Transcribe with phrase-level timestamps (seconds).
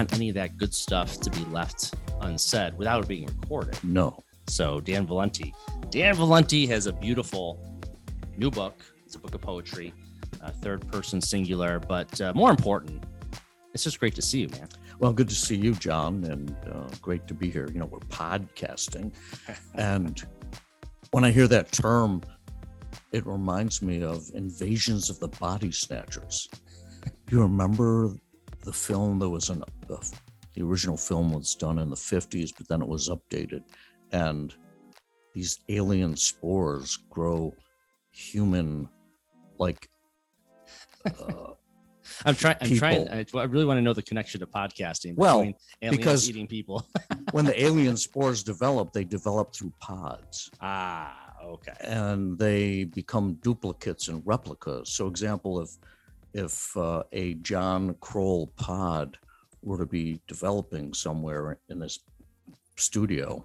[0.00, 3.76] want any of that good stuff to be left unsaid without it being recorded.
[3.84, 4.18] No.
[4.46, 5.52] So Dan Valenti,
[5.90, 7.60] Dan Valenti has a beautiful
[8.38, 8.82] new book.
[9.04, 9.92] It's a book of poetry,
[10.42, 13.04] uh, third person singular, but uh, more important,
[13.74, 14.68] it's just great to see you, man.
[15.00, 17.68] Well, good to see you, John, and uh, great to be here.
[17.70, 19.12] You know, we're podcasting,
[19.74, 20.24] and
[21.10, 22.22] when I hear that term,
[23.12, 26.48] it reminds me of Invasions of the Body Snatchers.
[27.30, 28.14] You remember
[28.62, 29.18] the film?
[29.18, 29.98] There was an the,
[30.54, 33.62] the original film was done in the '50s, but then it was updated,
[34.12, 34.54] and
[35.34, 37.54] these alien spores grow
[38.10, 38.88] human
[39.58, 39.88] like
[41.06, 41.52] uh,
[42.24, 42.56] I'm trying.
[42.60, 43.08] I'm trying.
[43.08, 45.16] I, I really want to know the connection to podcasting.
[45.16, 46.86] Well, because- eating people.
[47.32, 50.50] when the alien spores develop, they develop through pods.
[50.60, 51.72] ah, okay.
[51.84, 54.90] and they become duplicates and replicas.
[54.90, 55.70] So, example, if
[56.34, 59.18] if uh, a John Krol pod
[59.62, 61.98] were to be developing somewhere in this
[62.76, 63.44] studio,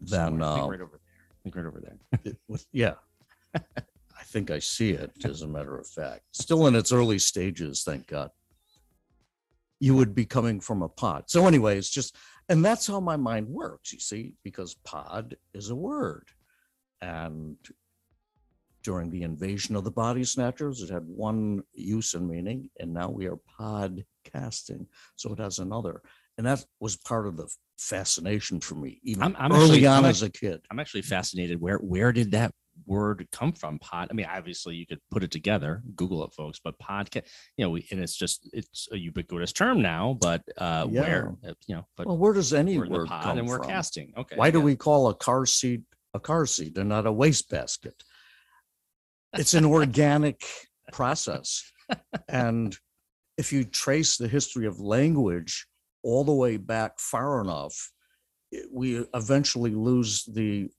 [0.00, 0.48] then Somewhere.
[0.48, 1.00] I think uh, right over there.
[1.32, 2.20] I think right over there.
[2.32, 2.94] it was, yeah,
[3.54, 5.12] I think I see it.
[5.24, 8.30] As a matter of fact, still in its early stages, thank God.
[9.80, 11.24] You would be coming from a pod.
[11.28, 12.16] So, anyway, it's just,
[12.48, 13.92] and that's how my mind works.
[13.92, 16.28] You see, because pod is a word,
[17.00, 17.56] and
[18.88, 23.10] during the invasion of the body snatchers, it had one use and meaning, and now
[23.10, 26.00] we are podcasting, so it has another,
[26.38, 27.46] and that was part of the
[27.78, 30.62] fascination for me, even I'm- I'm early actually- on I'm as a kid.
[30.70, 31.60] I'm actually fascinated.
[31.60, 32.52] Where where did that
[32.86, 33.78] word come from?
[33.78, 34.08] Pod.
[34.10, 35.82] I mean, obviously you could put it together.
[35.94, 36.58] Google it, folks.
[36.64, 37.26] But podcast,
[37.58, 40.16] you know, we, and it's just it's a ubiquitous term now.
[40.18, 43.46] But uh, where uh, you know, but Well, where does any word pod come and
[43.48, 43.68] we're from?
[43.68, 44.12] casting.
[44.16, 44.36] Okay.
[44.36, 45.82] Why do we call a car seat
[46.14, 48.02] a car seat and not a wastebasket?
[49.34, 50.42] It's an organic
[50.92, 51.70] process.
[52.28, 52.76] And
[53.36, 55.66] if you trace the history of language
[56.02, 57.90] all the way back far enough,
[58.70, 60.70] we eventually lose the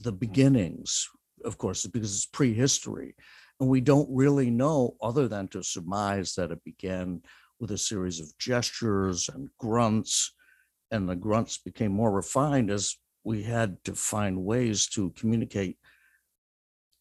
[0.00, 1.08] the beginnings,
[1.44, 3.14] of course, because it's prehistory.
[3.60, 7.22] And we don't really know other than to surmise that it began
[7.58, 10.34] with a series of gestures and grunts
[10.90, 15.78] and the grunts became more refined as we had to find ways to communicate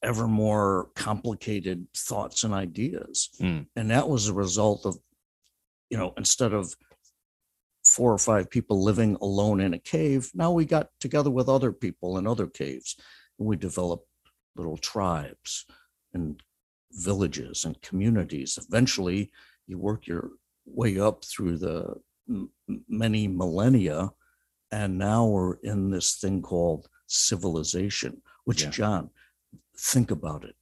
[0.05, 3.29] ever more complicated thoughts and ideas.
[3.41, 3.65] Mm.
[3.75, 4.97] And that was a result of,
[5.89, 6.75] you know, instead of
[7.83, 11.71] four or five people living alone in a cave, now we got together with other
[11.71, 12.95] people in other caves.
[13.37, 14.07] And we developed
[14.55, 15.65] little tribes
[16.13, 16.41] and
[16.91, 18.57] villages and communities.
[18.69, 19.31] Eventually,
[19.67, 20.29] you work your
[20.65, 21.95] way up through the
[22.29, 22.49] m-
[22.87, 24.11] many millennia
[24.71, 28.71] and now we're in this thing called civilization which Yeah.
[28.71, 29.09] john
[29.77, 30.55] think about it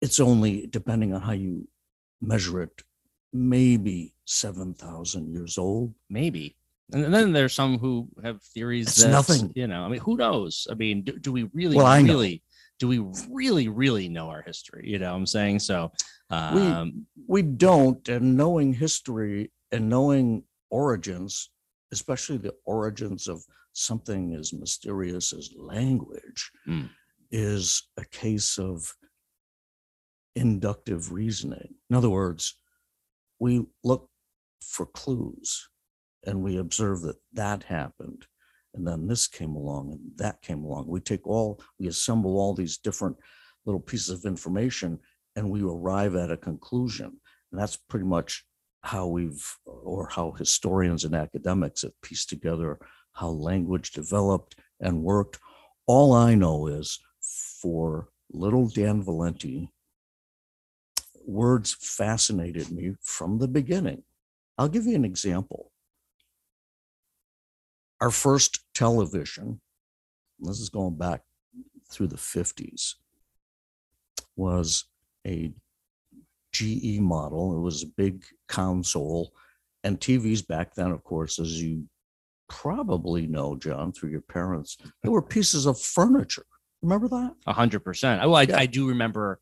[0.00, 1.66] it's only depending on how you
[2.20, 2.82] measure it
[3.32, 6.56] maybe 7000 years old maybe?
[6.92, 9.52] And then there's some who have theories It's that nothing.
[9.54, 10.66] You know, I mean, who knows?
[10.70, 12.14] I mean, do, do we really, Well, I know.
[12.14, 12.42] really,
[12.78, 14.88] do we really, really know our history?
[14.88, 15.92] You know, what I'm saying so.
[16.30, 21.50] Um, we don't and knowing history and knowing origins
[21.90, 23.42] especially the origins of
[23.72, 26.90] something as mysterious as language Mm.
[27.30, 28.94] Is a case of
[30.36, 32.56] inductive reasoning in other words
[33.40, 34.08] we look
[34.62, 35.68] for clues
[36.26, 38.26] and we observe that that happened
[38.74, 42.54] and then this came along and that came along we take all we assemble all
[42.54, 43.16] these different
[43.66, 44.98] little pieces of information
[45.38, 47.20] and we arrive at a conclusion.
[47.52, 48.44] And that's pretty much
[48.82, 52.78] how we've, or how historians and academics have pieced together
[53.12, 55.38] how language developed and worked.
[55.86, 56.98] All I know is
[57.60, 59.70] for little Dan Valenti,
[61.26, 64.02] words fascinated me from the beginning.
[64.56, 65.70] I'll give you an example.
[68.00, 69.60] Our first television,
[70.40, 71.22] this is going back
[71.90, 72.94] through the 50s,
[74.36, 74.84] was
[75.26, 75.52] a
[76.52, 77.56] GE model.
[77.56, 79.32] It was a big console.
[79.84, 81.84] And TVs back then, of course, as you
[82.48, 86.46] probably know, John, through your parents, they were pieces of furniture.
[86.82, 87.34] Remember that?
[87.46, 88.20] A hundred percent.
[88.22, 88.58] Well, I, Yeah.
[88.58, 89.40] I do remember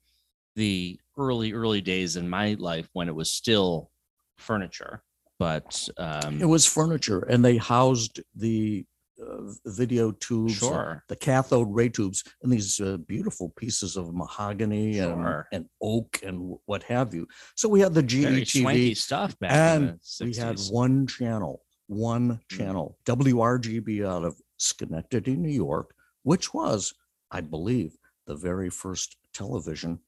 [0.55, 3.91] the early, early days in my life when it was still
[4.38, 5.03] furniture,
[5.38, 8.85] but um, It was furniture, and they housed the
[9.21, 11.05] uh, video tubes, and Sure.
[11.09, 15.49] the cathode ray tubes, and these uh, beautiful pieces of mahogany and, Sure.
[15.53, 17.27] and oak and what have you.
[17.55, 22.29] So we had the GE TV, stuff back in and we had one channel, one
[22.50, 22.56] Mm.
[22.59, 26.93] channel, WRGB out of Schenectady, New York, which was,
[27.31, 27.96] I believe,
[28.26, 30.00] the very first television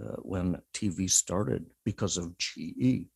[0.00, 3.06] uh, when TV started because of GE.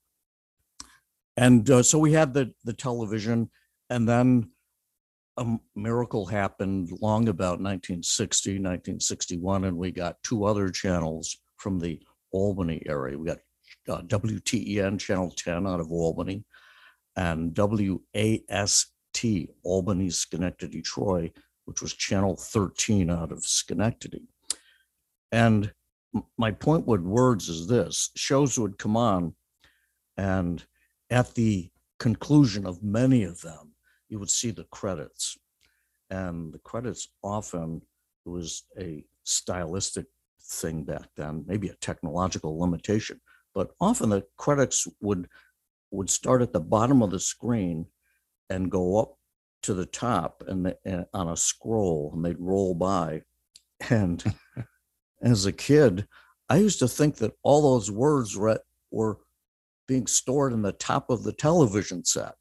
[1.36, 3.50] And uh, so we had the the television,
[3.88, 4.50] and then
[5.36, 12.00] a miracle happened long about 1960, 1961, and we got two other channels from the
[12.32, 13.18] Albany area.
[13.18, 13.38] We got
[13.88, 16.44] uh, WTEN Channel 10 out of Albany
[17.16, 18.92] and WAST
[19.64, 21.32] Albany, Schenectady, Troy,
[21.70, 24.24] which was Channel 13 out of Schenectady.
[25.30, 25.72] And
[26.36, 29.36] my point with words is this shows would come on,
[30.16, 30.64] and
[31.10, 31.70] at the
[32.00, 33.72] conclusion of many of them,
[34.08, 35.38] you would see the credits.
[36.10, 37.82] And the credits often
[38.24, 40.06] was a stylistic
[40.42, 43.20] thing back then, maybe a technological limitation,
[43.54, 45.28] but often the credits would
[45.92, 47.86] would start at the bottom of the screen
[48.48, 49.19] and go up
[49.62, 53.22] to the top and, the, and on a scroll and they'd roll by.
[53.88, 54.22] And
[55.22, 56.06] as a kid,
[56.48, 58.60] I used to think that all those words were,
[58.90, 59.18] were
[59.86, 62.34] being stored in the top of the television set.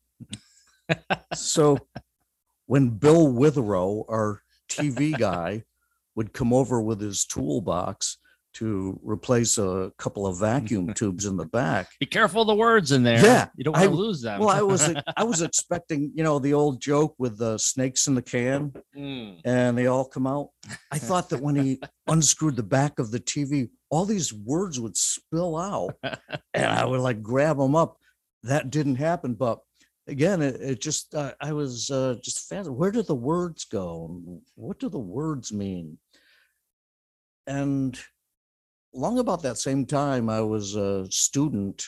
[1.33, 1.77] so
[2.65, 5.63] when Bill Witherow, our TV guy,
[6.15, 8.17] would come over with his toolbox
[8.59, 12.91] to replace a couple of vacuum tubes in the back, Be careful of the words
[12.91, 13.23] in there.
[13.23, 14.39] Yeah, You don't I want to lose them.
[14.39, 18.15] well, I was I was expecting, you know, the old joke with the snakes in
[18.15, 19.39] the can Mm.
[19.45, 20.49] and they all come out.
[20.91, 24.95] I thought that when he unscrewed the back of the TV, all these words would
[24.97, 25.95] spill out
[26.53, 27.97] and I would like grab them up.
[28.43, 29.59] That didn't happen, but
[30.07, 32.77] again, it, it just uh, I was uh, just fascinated.
[32.77, 34.21] Where do the words go?
[34.55, 35.97] What do the words mean?
[37.47, 37.99] And
[38.93, 41.83] long about that same time, I was a student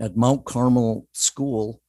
[0.00, 1.80] at Mount Carmel School,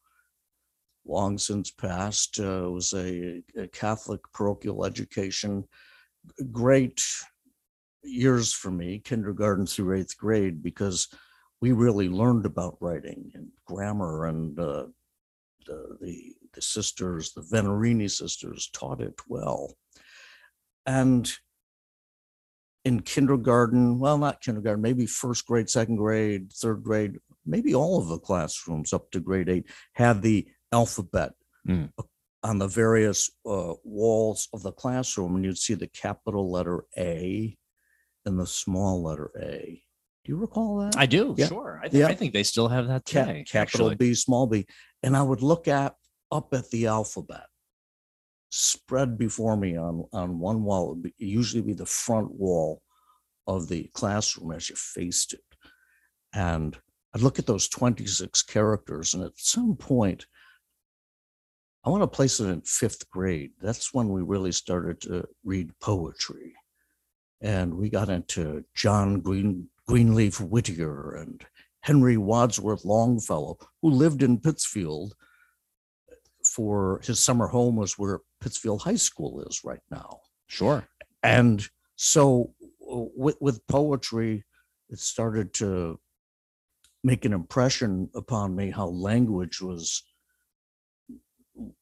[1.06, 2.40] long since passed.
[2.40, 5.64] Uh, it was a, a Catholic parochial education.
[6.52, 7.04] Great
[8.04, 11.08] years for me, kindergarten through eighth grade, because
[11.62, 14.86] we really learned about writing and grammar and uh,
[15.66, 19.76] the, the the sisters, the Venerini sisters, taught it well.
[20.86, 21.30] And
[22.86, 28.08] in kindergarten, well, not kindergarten, maybe first grade, second grade, third grade, maybe all of
[28.08, 31.34] the classrooms up to grade eight had the alphabet
[31.68, 31.90] Mm.
[32.44, 37.58] on the various uh, walls of the classroom, and you'd see the capital letter A
[38.24, 39.82] and the small letter A.
[40.24, 40.96] Do you recall that?
[40.96, 41.48] I do, Yeah.
[41.48, 41.80] sure.
[41.84, 42.08] I, th- Yeah.
[42.08, 43.96] I think they still have that Cap- capital actually.
[43.96, 44.68] B, small b,
[45.02, 45.96] and I would look at
[46.32, 47.48] up at the alphabet
[48.56, 51.02] spread before me on on one wall.
[51.18, 52.82] Usually be the front wall
[53.48, 55.44] of the classroom as you faced it,
[56.34, 56.78] and
[57.14, 60.26] I'd look at those twenty six characters, and at some point,
[61.84, 63.52] I want to place it in fifth grade.
[63.62, 66.54] That's when we really started to read poetry,
[67.42, 71.46] and we got into John Green Greenleaf Whittier and
[71.82, 75.14] Henry Wadsworth Longfellow, who lived in Pittsfield
[76.44, 80.20] for his summer home was where Pittsfield High School is right now.
[80.46, 80.88] Sure.
[81.24, 84.44] And so uh, with, with poetry,
[84.88, 86.00] it started to
[87.04, 90.04] make an impression upon me how language was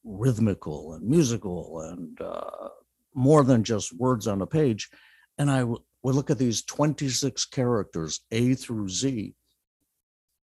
[0.05, 2.69] rhythmical and musical and uh,
[3.13, 4.89] more than just words on a page.
[5.37, 9.35] And I w- would look at these 26 characters, A through Z,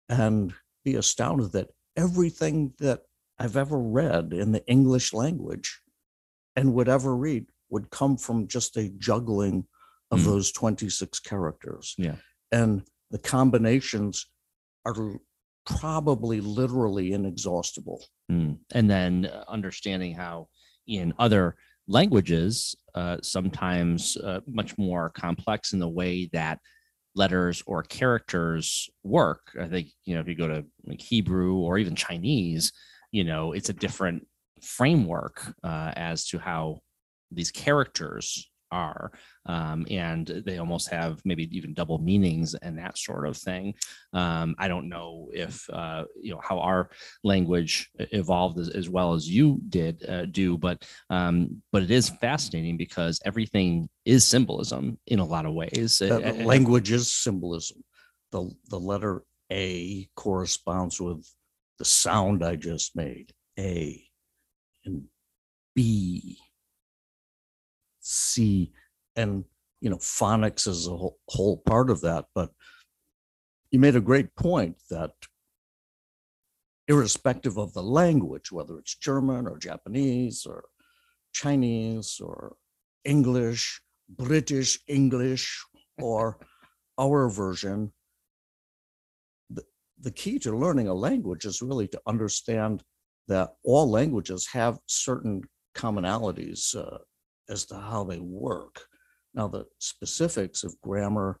[0.08, 0.54] and
[0.86, 3.02] be astounded that everything that
[3.38, 5.82] I've ever read in the English language
[6.58, 9.64] and would ever read would come from just a juggling
[10.10, 10.24] of Mm.
[10.24, 11.94] those 26 characters.
[11.98, 12.16] Yeah.
[12.50, 14.26] And the combinations
[14.84, 15.20] are
[15.66, 18.04] probably literally inexhaustible.
[18.30, 18.58] Mm.
[18.72, 20.48] And then uh, understanding how
[20.86, 26.58] in other languages, uh, sometimes uh, much more complex in the way that
[27.14, 29.42] letters or characters work.
[29.60, 32.72] I think, you know, if you go to like Hebrew or even Chinese,
[33.12, 34.26] you know, it's a different
[34.62, 36.80] framework uh, as to how
[37.30, 39.12] these characters are.
[39.46, 43.74] Um, and they almost have maybe even double meanings and that sort of thing.
[44.12, 46.90] Um, I don't know if, uh, you know, how our
[47.24, 52.10] language evolved as, as well as you did uh, do, but um, but it is
[52.20, 56.02] fascinating because everything is symbolism in a lot of ways.
[56.02, 57.82] Uh, language is symbolism.
[58.32, 61.26] The, the letter A corresponds with
[61.78, 64.04] the sound I just made, A,
[64.88, 65.04] and
[65.74, 66.38] B,
[68.00, 68.72] C,
[69.16, 69.44] and
[69.80, 72.26] you know, phonics is a whole, whole part of that.
[72.34, 72.50] But
[73.70, 75.12] you made a great point that
[76.88, 80.64] irrespective of the language, whether it's German or Japanese or
[81.32, 82.56] Chinese or
[83.04, 85.64] English, British English,
[85.98, 86.38] or
[86.98, 87.92] our version,
[89.50, 89.62] the,
[90.00, 92.82] the key to learning a language is really to understand
[93.28, 95.42] that all languages have certain
[95.74, 96.98] commonalities uh,
[97.48, 98.80] as to how they work.
[99.34, 101.38] Now, the specifics of grammar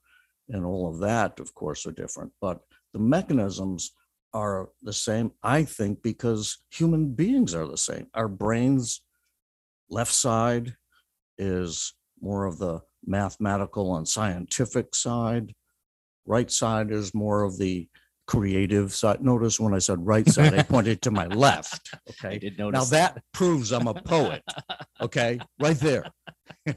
[0.48, 2.60] and all of that, of course, are different, but
[2.92, 3.92] the mechanisms
[4.34, 8.06] are the same, I think, because human beings are the same.
[8.14, 9.02] Our brains,
[9.90, 10.74] left side
[11.38, 15.54] is more of the mathematical and scientific side.
[16.26, 17.88] Right side is more of the
[18.28, 19.22] creative side.
[19.24, 21.92] Notice when I said right side, I pointed to my left.
[22.10, 22.34] Okay.
[22.34, 22.90] I did Now notice.
[22.90, 24.42] that proves I'm a poet.
[25.00, 26.04] Okay, right there.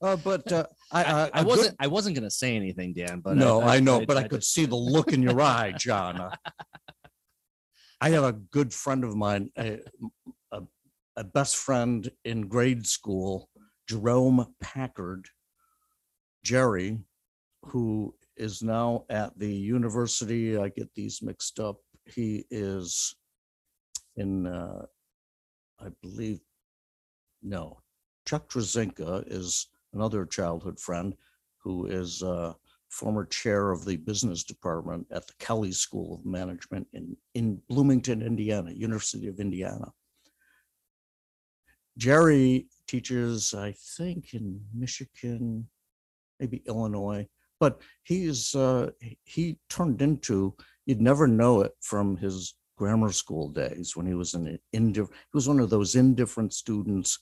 [0.00, 1.74] uh, but uh, I, I, I, wasn't.
[1.80, 3.18] I wasn't going to say anything, Dan.
[3.18, 5.40] But no, I, know, I- but I, I could just- see the look in your
[5.40, 6.20] eye, John.
[6.20, 6.30] Uh,
[8.00, 9.80] I have a good friend of mine, a,
[10.52, 10.62] a,
[11.16, 13.50] a best friend in grade school,
[13.88, 15.26] Jerome Packard,
[16.44, 17.00] Jerry,
[17.64, 20.56] who is now at the university.
[20.58, 21.76] I get these mixed up.
[22.04, 23.14] He is
[24.16, 24.86] in, uh,
[25.80, 26.40] I believe,
[27.42, 27.80] no,
[28.26, 31.14] Chuck Trzynka is another childhood friend
[31.62, 32.52] who is uh,
[32.88, 38.22] former chair of the business department at the Kelley School of Management in, in Bloomington,
[38.22, 39.92] Indiana, University of Indiana.
[41.98, 45.68] Jerry teaches, I think, in Michigan,
[46.38, 47.26] maybe Illinois,
[47.60, 48.90] but he's uh,
[49.24, 54.34] he- turned into you'd never know it from his grammar school days when he was
[54.34, 55.18] an indifferent.
[55.32, 57.18] He was one of those indifferent students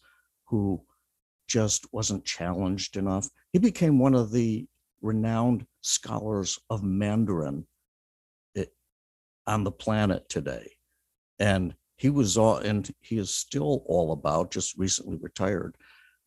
[0.47, 0.83] who
[1.49, 3.29] just wasn't challenged enough.
[3.53, 4.67] He became one of the
[5.01, 7.67] renowned scholars of Mandarin
[9.47, 10.73] on the planet today.
[11.39, 15.77] And he was all, and he is still all about, just recently retired,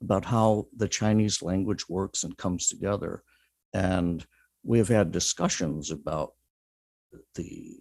[0.01, 3.23] about how the Chinese language works and comes together.
[3.73, 4.25] And
[4.63, 6.31] we have had discussions about
[7.35, 7.77] the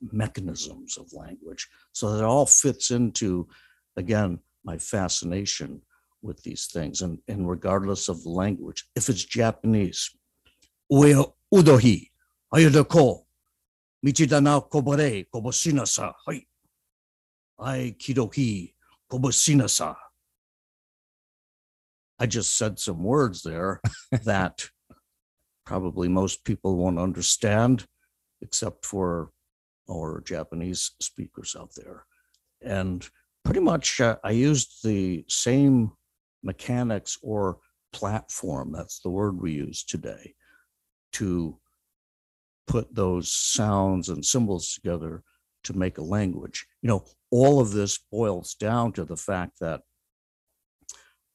[0.00, 1.68] mechanisms of language.
[1.92, 3.48] So that all fits into,
[3.96, 5.82] again, my fascination
[6.22, 7.02] with these things.
[7.02, 10.10] And, and regardless of language, if it's Japanese,
[10.90, 12.08] ue udohi,
[12.54, 13.24] ayudako,
[14.04, 16.46] michidana kobore, kobosinasa, hai.
[17.58, 18.72] Ai kidohi,
[19.10, 19.94] kobosinasa.
[22.18, 23.80] I just said some words there
[24.24, 24.68] that
[25.70, 27.86] probably most people won't understand,
[28.42, 29.30] except for
[29.88, 32.04] our Japanese speakers out there.
[32.60, 33.08] And
[33.44, 35.92] pretty much uh, I used the same
[36.42, 37.58] mechanics or
[37.92, 40.34] platform, that's the word we use today,
[41.12, 41.56] to
[42.66, 45.22] put those sounds and symbols together
[45.62, 46.66] to make a language.
[46.82, 49.82] You know, all of this boils down to the fact that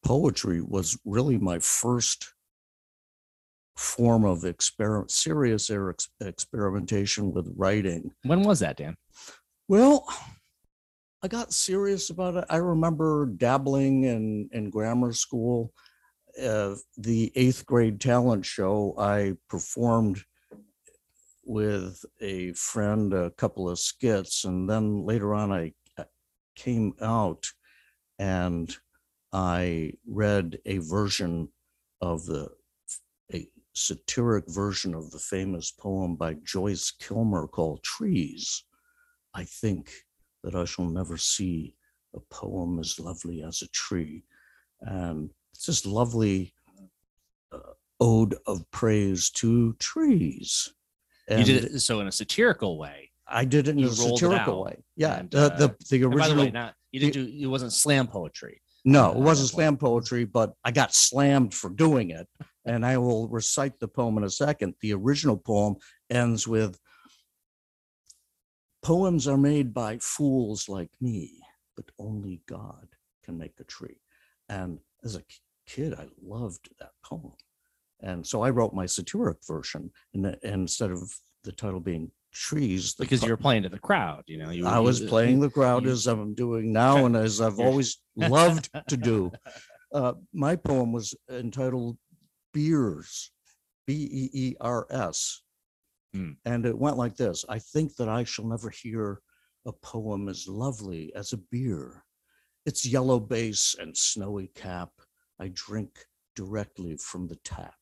[0.04, 2.35] poetry was really my first
[3.76, 8.12] form of experiment, serious er- ex- experimentation with writing.
[8.24, 8.96] When was that, Dan?
[9.68, 10.08] Well,
[11.24, 12.46] I got serious about it.
[12.50, 15.74] I remember dabbling in, in grammar school.
[16.42, 20.22] Uh, the eighth grade talent show, I performed
[21.46, 25.74] with a friend, a couple of skits, and then later on, I
[26.56, 27.46] came out
[28.20, 28.76] and
[29.34, 31.50] I read a version
[32.02, 32.50] of the
[33.76, 38.64] satiric version of the famous poem by Joyce Kilmer called Trees.
[39.34, 39.92] I think
[40.44, 41.76] that I shall never see
[42.16, 44.24] a poem as lovely as a tree.
[44.82, 46.54] And it's this lovely
[47.52, 47.60] uh,
[48.00, 50.74] ode of praise to trees.
[51.30, 53.12] you did it so in a satirical way.
[53.28, 54.84] I did it in you a satirical way.
[54.96, 56.46] Yeah, and, the, uh, the, the And by the original.
[56.46, 58.62] way, not you didn't do it wasn't slam poetry.
[58.86, 62.28] No, Uh, it wasn't slam poetry, but I got slammed for doing it.
[62.66, 64.76] And I will recite the poem in a second.
[64.82, 65.76] The original poem
[66.10, 66.80] ends with
[68.86, 71.42] Poems are made by fools like me,
[71.76, 72.88] but only God
[73.24, 74.00] can make a tree.
[74.48, 75.24] And as a
[75.66, 77.34] kid, I loved that poem.
[78.02, 81.02] And so I wrote my satiric version and, instead of
[81.44, 82.94] the title being trees.
[82.94, 84.52] Because po- you were playing to the crowd, you know.
[84.52, 87.60] You, I was you- playing the crowd you- as I'm doing now and as I've
[87.60, 89.32] always loved to do.
[89.92, 91.98] Uh, my poem was entitled
[92.56, 93.32] Beers,
[93.86, 95.42] B E E R S.
[96.14, 96.32] Hmm.
[96.46, 99.20] And it went like this I think that I shall never hear
[99.68, 102.04] a poem as lovely as a beer.
[102.66, 104.90] Its yellow base and snowy cap,
[105.40, 105.90] I drink
[106.36, 107.76] directly from the tap.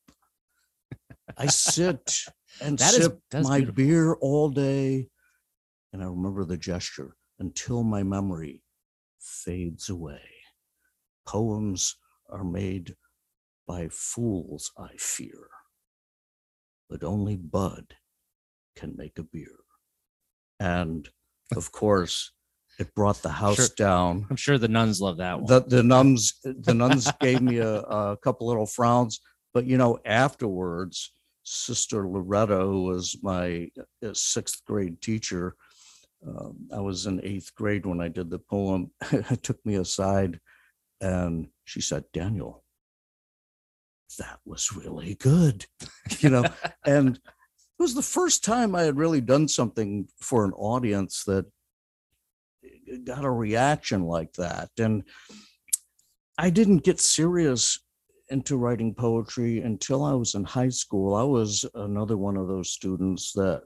[1.38, 2.18] I sit
[2.60, 3.74] and That is- sip that's my beautiful.
[3.76, 5.08] beer all day,
[5.92, 8.62] and I remember the gesture until my memory
[9.20, 10.20] fades away.
[11.26, 11.96] Poems
[12.30, 12.94] are made
[13.66, 15.48] by fools, I fear,
[16.88, 17.94] but only Bud
[18.76, 19.58] can make a beer.
[20.60, 21.08] And
[21.56, 22.32] of course,
[22.78, 23.68] it brought the house Sure.
[23.76, 24.26] down.
[24.30, 25.46] I'm sure the nuns love that one.
[25.46, 29.20] The, the nuns, the nuns gave me a, a couple little frowns,
[29.52, 31.12] but you know, afterwards,
[31.44, 33.68] Sister Loretta, who was my
[34.04, 35.54] uh, sixth grade teacher,
[36.26, 38.90] um, I was in eighth grade when I did the poem,
[39.42, 40.40] took me aside
[41.00, 42.63] and she said, Daniel,
[44.18, 45.66] that was really good,
[46.20, 46.44] you know,
[46.84, 51.46] and it was the first time I had really done something for an audience that
[53.04, 54.70] got a reaction like that.
[54.78, 55.04] And
[56.38, 57.80] I didn't get serious
[58.28, 61.14] into writing poetry until I was in high school.
[61.14, 63.62] I was another one of those students that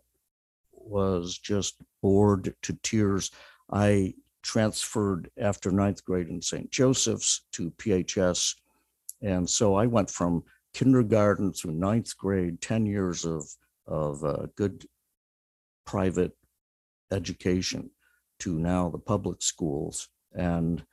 [0.72, 3.30] was just bored to tears.
[3.70, 6.70] I transferred after ninth grade in St.
[6.70, 8.54] Joseph's to PHS.
[9.22, 10.44] And so I went from
[10.74, 13.48] kindergarten through ninth grade, 10 years of,
[13.86, 14.86] of uh, good
[15.86, 16.32] private
[17.10, 17.90] education
[18.40, 20.08] to now the public schools.
[20.34, 20.84] And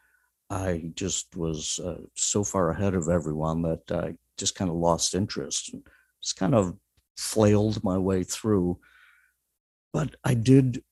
[0.50, 5.15] I just was uh, so far ahead of everyone that I just kind of lost
[5.15, 5.84] interest and
[6.22, 6.75] just kind of
[7.17, 8.79] flailed my way through.
[9.94, 10.84] But I did,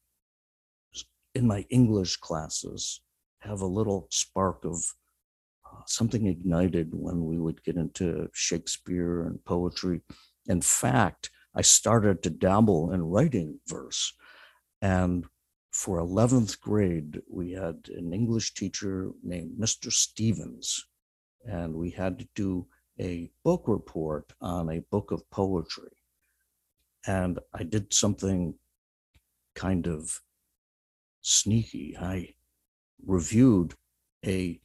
[1.35, 3.01] in my English classes,
[3.39, 4.83] have a little spark of
[5.85, 10.01] something ignited when we would get into Shakespeare and poetry.
[10.47, 14.13] In fact, I started to dabble in writing verse.
[14.81, 15.25] And
[15.71, 19.91] for 11th grade, we had an English teacher named Mr.
[19.91, 20.85] Stevens,
[21.45, 22.67] and we had to do
[22.99, 25.91] a book report on a book of poetry.
[27.07, 28.55] And I did something
[29.55, 30.21] kind of
[31.21, 31.97] sneaky.
[31.99, 32.35] I
[33.05, 33.73] reviewed
[34.25, 34.59] a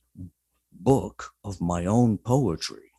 [0.80, 2.90] book of my own poetry.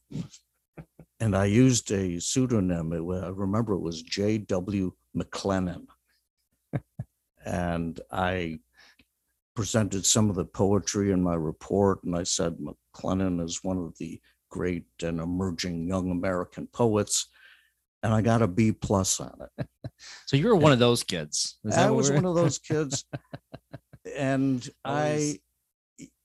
[1.20, 2.94] And I used a pseudonym.
[2.94, 4.92] It I remember it was J.W.
[5.18, 5.86] McLennan.
[7.46, 8.60] And I
[9.56, 13.98] presented some of the poetry in my report, and I said McLennan is one of
[13.98, 17.28] the great and emerging young American poets.
[18.02, 19.68] And I got a B plus on it.
[20.26, 21.58] so you were one of those kids.
[21.76, 23.04] I was one of those kids.
[24.16, 25.34] And I, Always.
[25.34, 25.40] y-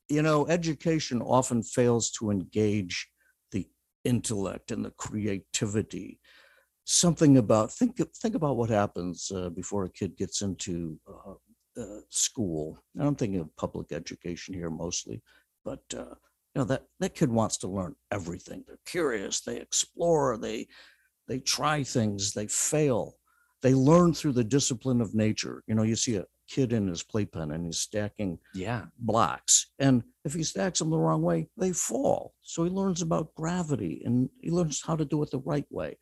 [0.08, 3.08] you know, education often fails to engage
[3.52, 3.66] the
[4.04, 6.20] intellect and the creativity.
[6.84, 12.00] Something about, think, think about what happens uh, before a kid gets into uh, uh,
[12.10, 12.78] school.
[12.94, 15.22] And I'm thinking of public education here mostly,
[15.64, 16.14] but uh,
[16.54, 18.64] you know, that, that kid wants to learn everything.
[18.66, 20.68] They're curious, they explore, they,
[21.26, 23.16] they try things, they fail
[23.64, 25.64] they learn through the discipline of nature.
[25.66, 28.86] You know, you see a kid in his playpen and he's stacking Yeah.
[28.98, 29.72] blocks.
[29.78, 32.34] And if he stacks them the wrong way, they fall.
[32.42, 35.98] So he learns about gravity and he learns how to do it the right way.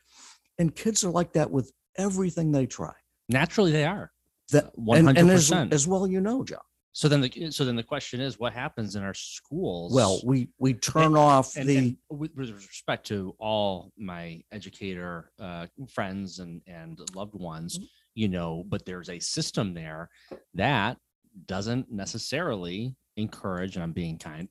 [0.58, 2.92] And kids are like that with everything they try.
[3.28, 4.10] Naturally, they are.
[4.50, 6.60] That One and, hundred and as, as well, you know, John.
[6.94, 9.94] So then the so then the question is, what happens in our schools?
[9.94, 15.32] Well, we we turn off and, the and with, with respect to all my educator
[15.40, 17.86] uh, friends and and loved ones, Mm-hmm.
[18.14, 20.08] You know, but there's a system there
[20.54, 20.98] that
[21.46, 24.48] doesn't necessarily encourage, and I'm being kind,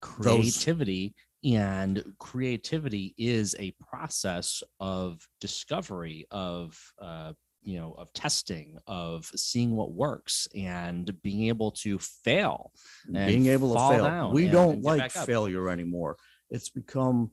[0.00, 1.14] creativity.
[1.44, 9.76] And creativity is a process of discovery, of uh, you know, of testing, of seeing
[9.76, 12.72] what works, and being able to fail.
[13.06, 14.04] and being able to fail.
[14.32, 16.16] We don't like failure anymore.
[16.50, 17.30] It's become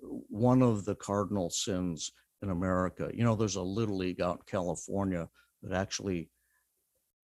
[0.00, 2.10] one of the cardinal sins
[2.42, 3.10] in America.
[3.14, 5.28] You know, there's a little league out in California
[5.62, 6.30] that actually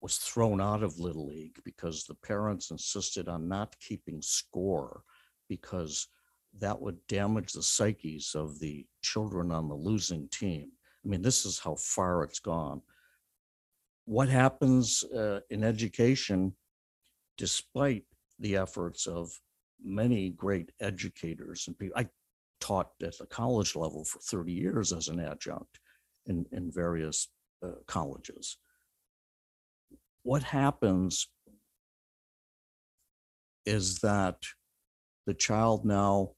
[0.00, 5.02] was thrown out of little league because the parents insisted on not keeping score
[5.48, 6.06] because
[6.58, 10.70] that would damage the psyches of the children on the losing team.
[11.04, 12.80] I mean, this is how far it's gone.
[14.04, 16.54] What happens uh, in education
[17.36, 18.04] despite
[18.38, 19.30] the efforts of
[19.82, 21.98] many great educators and people.
[21.98, 22.08] I
[22.60, 25.80] taught at the college level for 30 years as an adjunct
[26.26, 27.28] in, in various
[27.64, 28.58] uh, colleges.
[30.22, 31.28] What happens
[33.64, 34.36] is that
[35.26, 36.32] the child now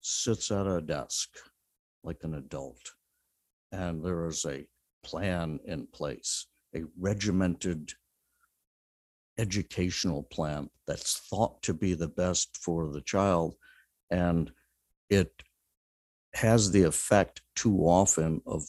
[0.00, 1.28] sits at a desk
[2.02, 2.92] like an adult,
[3.72, 4.66] and there is a
[5.04, 7.92] plan in place, a regimented
[9.38, 13.54] educational plan that's thought to be the best for the child
[14.10, 14.50] and
[15.10, 15.32] it
[16.34, 18.62] has the effect too often of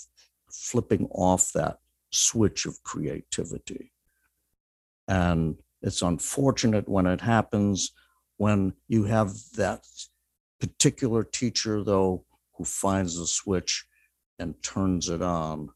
[0.52, 1.80] flipping off that
[2.12, 3.92] switch of creativity
[5.08, 7.92] and it's unfortunate when it happens
[8.38, 9.86] when you have that
[10.60, 12.24] particular teacher though
[12.54, 13.86] who finds the switch
[14.40, 15.70] and turns it on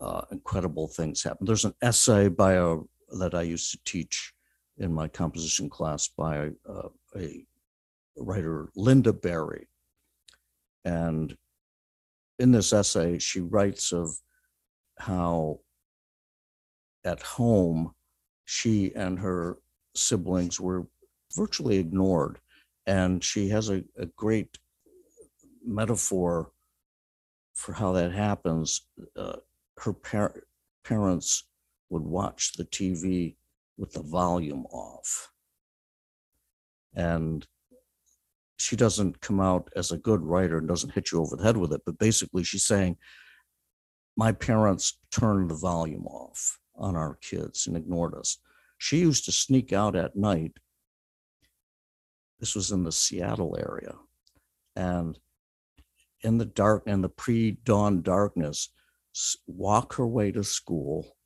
[0.00, 1.46] uh, incredible things happen.
[1.46, 2.76] There's an essay by a
[3.18, 4.32] that I used to teach
[4.78, 7.46] in my composition class by uh, a
[8.16, 9.68] writer, Lynda Barry.
[10.84, 11.36] And
[12.38, 14.10] in this essay, she writes of
[14.98, 15.60] how
[17.04, 17.92] at home
[18.44, 19.58] she and her
[19.94, 20.86] siblings were
[21.34, 22.38] virtually ignored.
[22.86, 24.58] And she has a, a great
[25.64, 26.52] metaphor
[27.54, 28.82] for how that happens.
[29.16, 29.36] Uh,
[29.78, 30.44] her par-
[30.84, 31.44] parents
[31.90, 33.36] would watch the TV
[33.76, 35.30] with the volume off.
[36.94, 37.46] And
[38.58, 41.56] she doesn't come out as a good writer and doesn't hit you over the head
[41.56, 42.96] with it, but basically she's saying,
[44.16, 48.38] My parents turned the volume off on our kids and ignored us.
[48.78, 50.52] She used to sneak out at night.
[52.40, 53.94] This was in the Seattle area.
[54.74, 55.18] And
[56.22, 58.70] in the dark and the pre dawn darkness,
[59.46, 61.16] walk her way to school.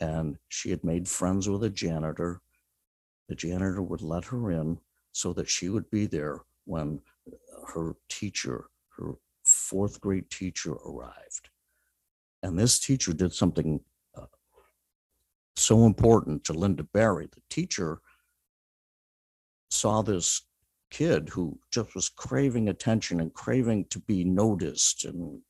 [0.00, 2.40] And she had made friends with a janitor.
[3.28, 4.78] The janitor would let her in
[5.12, 7.00] so that she would be there when
[7.74, 11.48] her teacher, her fourth grade teacher, arrived.
[12.42, 13.80] And this teacher did something
[14.14, 14.26] uh,
[15.56, 17.26] so important to Lynda Barry.
[17.26, 18.00] The teacher
[19.70, 20.42] saw this
[20.90, 25.40] kid who just was craving attention and craving to be noticed and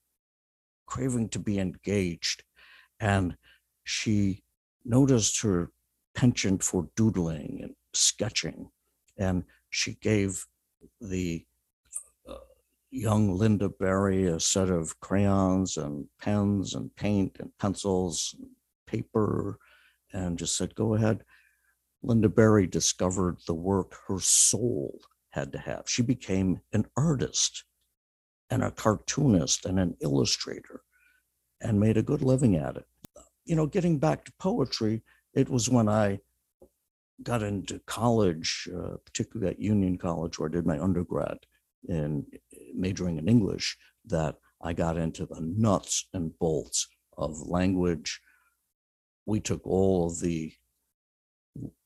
[0.86, 2.44] craving to be engaged.
[3.00, 3.36] And
[3.82, 4.44] she
[4.84, 5.72] noticed her
[6.14, 8.70] penchant for doodling and sketching.
[9.16, 10.46] And she gave
[11.00, 11.44] the
[12.28, 12.34] uh,
[12.90, 18.48] young Lynda Barry a set of crayons and pens and paint and pencils, and
[18.86, 19.58] paper,
[20.12, 21.24] and just said, Go ahead.
[22.04, 25.84] Lynda Barry discovered the work her soul had to have.
[25.86, 27.64] She became an artist
[28.50, 30.82] and a cartoonist and an illustrator
[31.60, 32.86] and made a good living at it.
[33.44, 35.02] You know, getting back to poetry,
[35.34, 36.20] it was when I
[37.22, 41.38] got into college, uh, particularly at Union College, where I did my undergrad
[41.88, 42.26] in
[42.74, 43.76] majoring in English,
[44.06, 48.20] that I got into the nuts and bolts of language.
[49.26, 50.52] We took all of the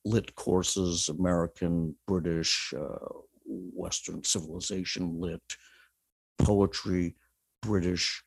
[0.04, 3.08] lit courses, American, British, uh,
[3.46, 5.56] Western civilization lit,
[6.38, 7.16] poetry,
[7.62, 8.22] British,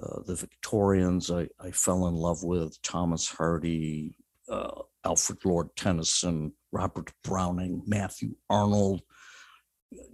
[0.00, 1.30] uh, the Victorians.
[1.30, 4.16] I, I fell in love with Thomas Hardy,
[4.48, 9.02] uh, Alfred Lord Tennyson, Robert Browning, Matthew Arnold,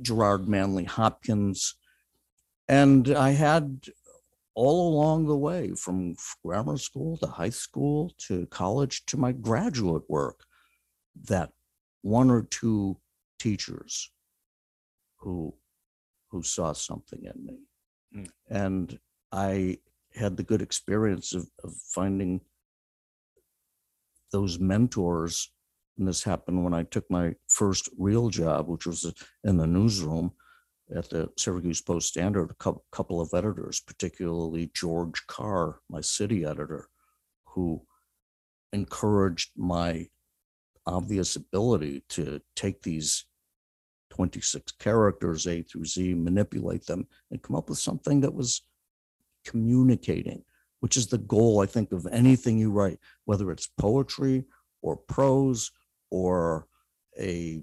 [0.01, 1.75] Gerard Manley Hopkins.
[2.69, 3.87] And I had
[4.55, 10.05] all along the way from grammar school to high school to college to my graduate
[10.09, 10.45] work
[11.25, 11.51] that
[12.03, 12.97] one or two
[13.39, 14.11] teachers
[15.19, 15.55] who
[16.31, 17.59] who saw something in me.
[18.15, 18.31] Mm.
[18.49, 18.99] And
[19.33, 19.79] I
[20.15, 22.41] had the good experience of, of finding
[24.33, 25.51] those mentors.
[25.99, 29.13] And this happened when I took my first real job, which was
[29.45, 30.33] in the newsroom
[30.95, 32.51] at the Syracuse Post Standard.
[32.51, 36.89] A couple of editors, particularly George Carr, my city editor,
[37.45, 37.83] who
[38.73, 40.07] encouraged my
[40.87, 43.25] obvious ability to take these
[44.11, 48.63] 26 characters A through Z, manipulate them, and come up with something that was
[49.45, 50.45] communicating,
[50.87, 54.45] which is the goal, I think, of anything you write, whether it's poetry
[54.83, 55.73] or prose
[56.13, 56.69] or
[57.19, 57.61] a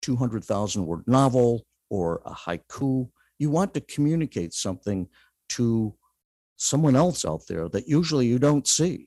[0.00, 3.08] 200,000 word novel or a haiku.
[3.38, 5.06] You want to communicate something
[5.50, 5.94] to
[6.56, 9.06] someone else out there that usually you don't see.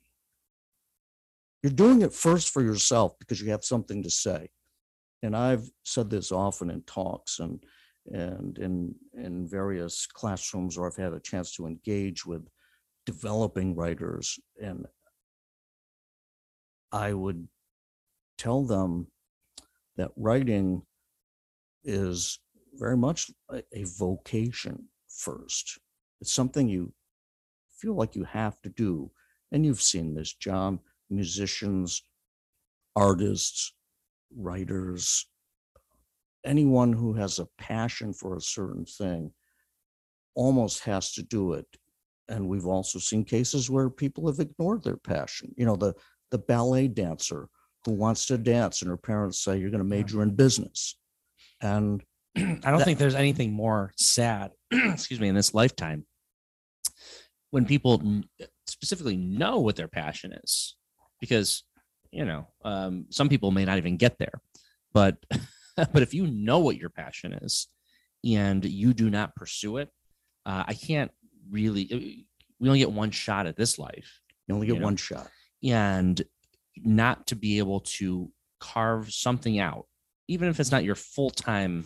[1.62, 4.48] You're doing it first for yourself because you have something to say
[5.24, 7.62] and I've said this often in talks and
[8.14, 12.48] and in in various classrooms where I've had a chance to engage with
[13.06, 14.86] developing writers and
[16.92, 17.48] I would
[18.38, 19.08] tell them
[19.98, 20.84] that writing
[21.84, 22.40] is
[22.74, 25.80] very much a, vocation first.
[26.22, 26.94] It's something you
[27.78, 29.12] feel like you have to do.
[29.52, 32.04] And you've seen this, John, musicians,
[32.96, 33.74] artists,
[34.36, 35.28] writers,
[36.46, 39.32] anyone who has a passion for a certain thing
[40.34, 41.68] almost has to do it.
[42.28, 45.54] And we've also seen cases where people have ignored their passion.
[45.58, 45.94] You know, the
[46.32, 47.48] the ballet dancer
[47.86, 50.98] who wants to dance and her parents say you're going to major in business.
[51.62, 52.04] And
[52.36, 56.06] I don't that, think there's anything more sad, excuse me, in this lifetime
[57.52, 58.02] when people
[58.68, 60.76] specifically know what their passion is
[61.22, 61.64] because
[62.16, 64.42] you know, um, some people may not even get there,
[64.94, 65.18] but
[65.76, 67.68] but if you know what your passion is
[68.24, 69.90] and you do not pursue it,
[70.46, 71.12] uh, I can't
[71.50, 71.90] really.
[71.92, 72.24] Uh,
[72.60, 75.30] we only get one shot at this life You only get You know, one shot.
[75.64, 76.22] and
[76.78, 79.88] not to be able to carve something out,
[80.28, 81.86] even if it's not your full time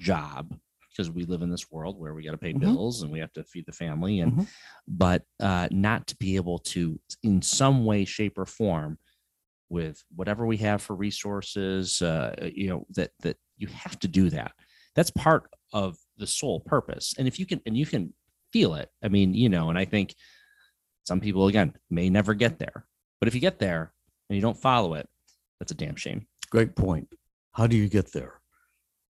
[0.00, 0.54] job,
[0.90, 2.60] because we live in this world where we got to pay Mhm.
[2.60, 4.48] bills and we have to feed the family, and Mhm.
[4.86, 8.98] but uh, not to be able to, in some way, shape, or form,
[9.70, 14.28] with whatever we have for resources, uh, you know that that you have to do
[14.28, 14.52] that.
[14.94, 18.12] That's part of the sole purpose, and if you can, and you can
[18.52, 18.88] feel it.
[19.02, 20.14] I mean, you know, and I think
[21.04, 22.86] some people again may never get there
[23.22, 23.92] but if you get there
[24.28, 25.08] and you don't follow it,
[25.60, 26.26] that's a damn shame.
[26.50, 27.06] Great point.
[27.52, 28.40] How do you get there?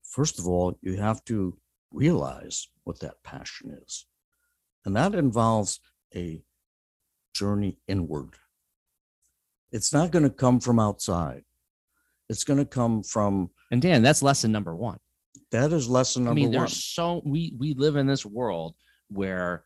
[0.02, 1.56] First of all, you have to
[1.92, 4.06] realize what that passion is.
[4.84, 5.78] And that involves
[6.16, 6.42] a
[7.32, 8.30] journey inward.
[9.70, 11.44] It's not going to come from outside.
[12.28, 14.98] It's going to come from And Dan, that's lesson number one.
[15.52, 16.58] that is lesson number I mean, one.
[16.58, 18.74] there's so we we live in this world
[19.12, 19.64] where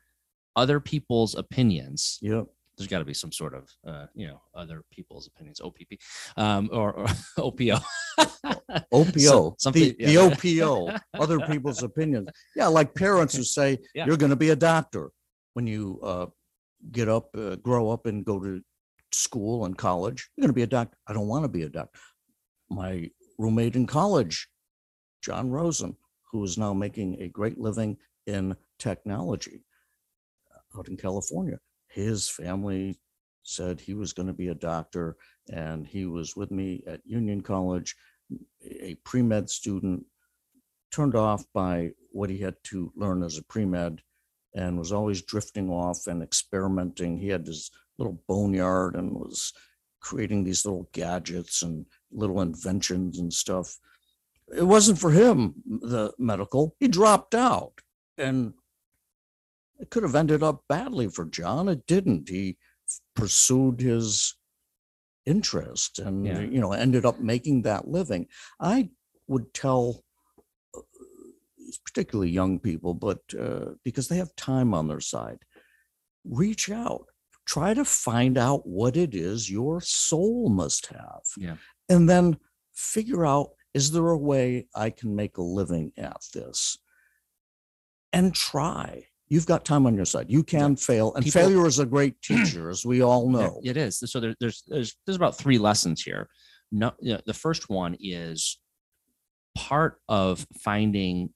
[0.54, 2.18] other people's opinions.
[2.22, 2.46] Yep.
[2.76, 5.98] There's got to be some sort of uh, you know other people's opinions, OPP,
[6.36, 7.06] um, or, or
[7.38, 7.80] OPO.
[8.92, 10.16] OPO, something- the, the.
[10.18, 12.28] OPO, other people's opinions.
[12.54, 14.06] Yeah, like parents who say Yeah.
[14.06, 15.10] you're going to be a doctor
[15.54, 16.26] when you uh,
[16.92, 18.60] get up, uh, grow up, and go to
[19.12, 20.28] school and college.
[20.36, 20.96] You're going to be a doctor.
[21.06, 21.98] I don't want to be a doctor.
[22.70, 24.48] My roommate in college,
[25.22, 25.96] John Rosen,
[26.30, 29.64] who is now making a great living in technology
[30.54, 31.58] uh, out in California.
[31.88, 32.98] His family
[33.42, 35.16] said he was going to be a doctor,
[35.52, 37.94] and he was with me at Union College,
[38.62, 40.04] a pre med student,
[40.90, 44.00] turned off by what he had to learn as a pre med,
[44.54, 47.18] and was always drifting off and experimenting.
[47.18, 49.52] He had this little boneyard and was
[50.00, 53.76] creating these little gadgets and little inventions and stuff.
[54.56, 56.76] It wasn't for him, the medical.
[56.78, 57.80] He dropped out.
[58.16, 58.54] And
[59.78, 61.68] it could have ended up badly for John.
[61.68, 62.28] It didn't.
[62.28, 62.56] He
[63.14, 64.34] pursued his
[65.24, 66.40] interest and Yeah.
[66.40, 68.28] you know ended up making that living.
[68.60, 68.90] I
[69.26, 70.04] would tell
[70.76, 70.80] uh,
[71.84, 75.38] particularly young people, but uh, because they have time on their side,
[76.24, 77.06] reach out,
[77.44, 81.22] try to find out what it is your soul must have.
[81.36, 81.56] Yeah.
[81.88, 82.36] And then
[82.72, 86.78] figure out is there a way I can make a living at this?
[88.12, 89.06] And try.
[89.28, 90.26] You've got time on your side.
[90.28, 93.60] You can fail, and People- failure is a great teacher, as we all Yeah, know.
[93.64, 93.98] it is.
[94.06, 96.28] So there, there's there's there's about three lessons here.
[96.72, 98.58] No, you know, the first one is
[99.56, 101.30] part of finding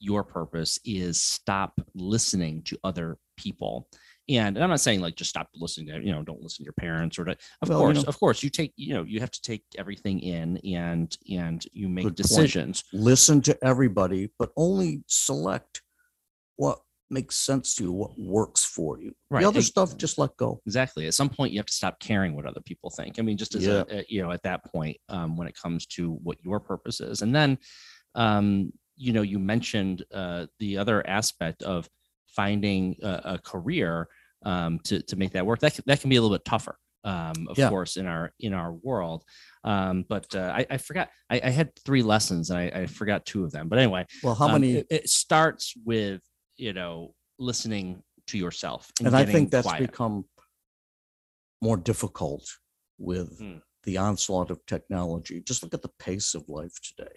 [0.00, 3.88] your purpose is stop listening to other people.
[4.28, 6.72] And I'm not saying like just stop listening to you know don't listen to your
[6.74, 9.20] parents or to, of Well, you course know- of course you take you know you
[9.20, 12.16] have to take everything in and and you make Good point.
[12.16, 15.82] decisions Listen to everybody, but only select
[16.56, 16.78] what
[17.12, 19.12] makes sense to you, what works for you.
[19.30, 20.60] Right, The other stuff, just let go.
[20.66, 23.36] exactly at some point you have to stop caring what other people think i mean
[23.36, 26.36] just as a, a- you know at that point um, when it comes to what
[26.42, 27.56] your purpose is and then
[28.14, 31.88] um, you know you mentioned uh, the other aspect of
[32.28, 34.08] finding a, a career
[34.44, 37.46] um, to, to make that work that, that can be a little bit tougher um,
[37.50, 37.68] of Yeah.
[37.68, 39.24] course in our in our world
[39.64, 43.24] um, but uh, I, I forgot I, I had three lessons and I, I forgot
[43.26, 44.74] two of them but anyway Well, how um, many?
[44.78, 46.20] it, it starts with
[46.62, 49.90] you know listening to yourself and I think that's quiet.
[49.90, 50.24] become
[51.60, 52.44] more difficult
[52.98, 53.58] with Hmm.
[53.82, 55.40] the onslaught of technology.
[55.40, 57.16] Just look at the pace of life today.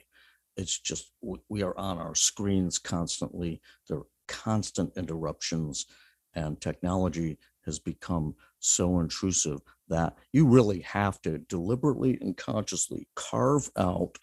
[0.57, 1.11] It's just
[1.47, 3.61] we are on our screens constantly.
[3.87, 5.85] There are constant interruptions,
[6.33, 13.69] and technology has become so intrusive that you really have to deliberately and consciously carve
[13.77, 14.17] out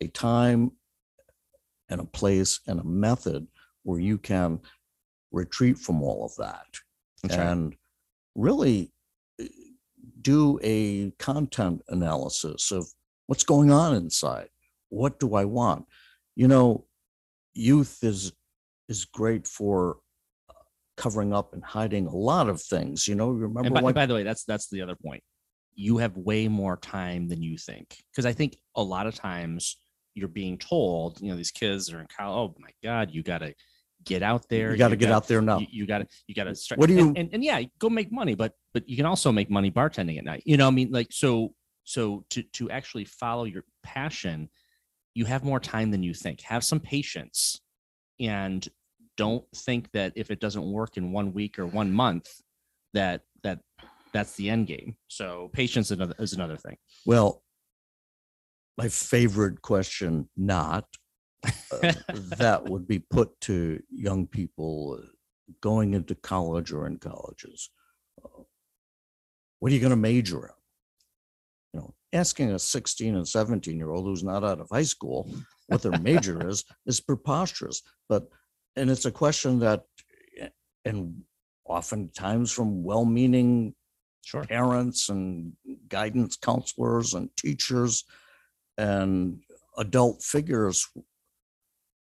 [0.00, 0.72] a time
[1.88, 3.46] and a place and a method
[3.84, 4.60] where you can
[5.32, 6.66] retreat from all of that
[7.22, 7.46] That's right.
[7.46, 7.76] and
[8.34, 8.92] really
[9.40, 9.44] uh,
[10.20, 12.86] do a content analysis of
[13.26, 14.48] what's going on inside.
[14.88, 15.86] What do i want?
[16.36, 16.86] You know
[17.54, 18.32] youth is
[18.88, 19.98] is great for
[20.50, 20.54] uh,
[20.96, 24.06] covering up and hiding a lot of things you know remember and by, when by
[24.06, 25.22] the way that's that's the other point.
[25.74, 29.78] You have way more time than you think because i think a lot of times
[30.14, 33.38] you're being told you know these kids are in college oh my god you got
[33.38, 33.54] to
[34.04, 35.58] get out there you got to get got- out there now.
[35.70, 37.88] you, got to you got to start What do and- you- and, and, yeah go
[37.90, 40.42] make money but but you can also make money bartending at night.
[40.46, 44.48] You know i mean like so so to to actually follow your passion
[45.14, 46.40] you have more time than you think.
[46.40, 47.60] Have some patience
[48.18, 48.66] and
[49.18, 52.28] don't think that if it doesn't work in one week or one month
[52.94, 53.58] that that
[54.14, 54.96] that's the end game.
[55.08, 56.76] So patience is another, is another thing.
[57.04, 57.42] Well
[58.78, 60.86] my favorite question not
[61.44, 61.92] uh,
[62.38, 65.00] that would be put to young people
[65.60, 67.70] going into college or in colleges.
[68.24, 68.42] uh,
[69.58, 70.52] What are you going to major in?
[71.72, 75.30] You know, asking a 16 and 17 year old who's not out of high school
[75.68, 77.82] what their major is is preposterous.
[78.08, 78.28] But
[78.76, 79.84] and it's a question that,
[80.84, 81.22] and
[81.64, 83.74] oftentimes from well-meaning
[84.24, 84.44] Sure.
[84.44, 85.52] parents and
[85.88, 88.04] guidance counselors and teachers
[88.78, 89.40] and
[89.78, 90.88] adult figures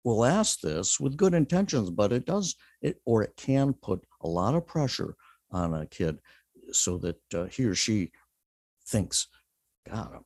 [0.03, 4.27] will ask this with good intentions, but it does it or it can put a
[4.27, 5.15] lot of pressure
[5.51, 6.17] on a kid
[6.71, 8.11] so that uh, he or she
[8.87, 9.27] thinks,
[9.89, 10.25] God, I'm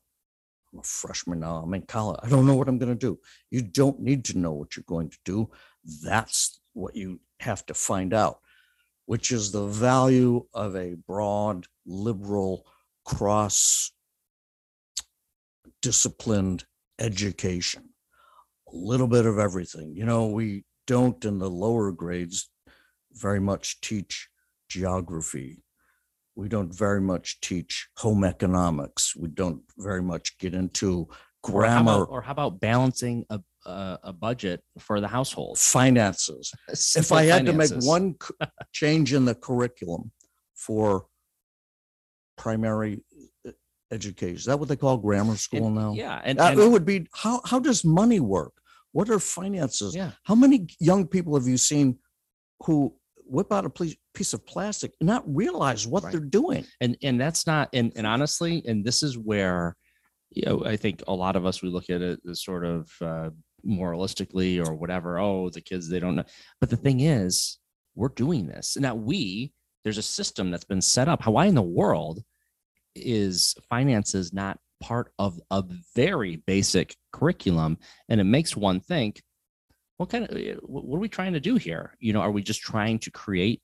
[0.75, 1.57] I'm a freshman now.
[1.57, 2.19] I'm in college.
[2.21, 3.17] I don't know what I'm going to do.
[3.49, 5.49] You don't need to know what you're going to do.
[6.03, 8.39] That's what you have to find out,
[9.05, 12.65] which is the value of a broad, liberal,
[13.05, 13.91] cross
[15.81, 16.65] disciplined
[16.99, 17.89] education.
[18.75, 19.95] A little bit of everything.
[19.95, 22.49] You know, we don't in the lower grades
[23.13, 24.27] very much teach
[24.69, 25.63] geography.
[26.35, 29.15] We don't very much teach home economics.
[29.15, 31.07] We don't very much get into
[31.43, 35.57] Or how about- grammar, Or how about balancing a, a, a budget for the household?
[35.57, 36.51] finances.
[36.97, 38.15] If I had to make one
[38.73, 40.11] change in the curriculum
[40.53, 41.05] for
[42.37, 43.01] primary
[43.47, 43.51] uh,
[43.91, 45.93] education, is that what they call grammar school And- now?
[45.93, 48.51] Yeah, and, Uh, and- It would be, how, how does money work?
[48.95, 49.93] What are finances?
[49.93, 51.99] yeah, How many young people have you seen
[52.61, 53.69] who whip out a
[54.13, 56.11] piece of plastic and not realize what Right.
[56.13, 56.63] they're doing?
[56.79, 59.75] and and that's not and and honestly and this is where
[60.31, 62.89] you know i think a lot of us we look at it as sort of
[63.01, 63.29] uh
[63.67, 66.23] moralistically or whatever oh the kids they don't know
[66.61, 67.57] but the thing is
[67.95, 69.51] we're doing this and now we
[69.83, 72.23] there's a system that's been set up how why in the world
[72.95, 74.57] is finances not
[74.89, 75.63] part of a
[75.95, 77.71] very basic curriculum
[78.09, 79.13] and it makes one think
[79.97, 82.43] what kind of eh, what are we trying to do here you know are we
[82.51, 83.59] just trying to create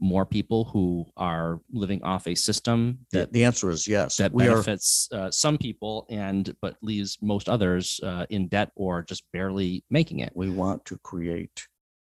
[0.00, 1.50] more people who are
[1.82, 4.16] living off a system The, that the answer is yes.
[4.20, 5.94] that We are, benefits uh, some people
[6.26, 10.30] and but leaves most others uh, in debt or just barely making it.
[10.42, 11.58] we want to create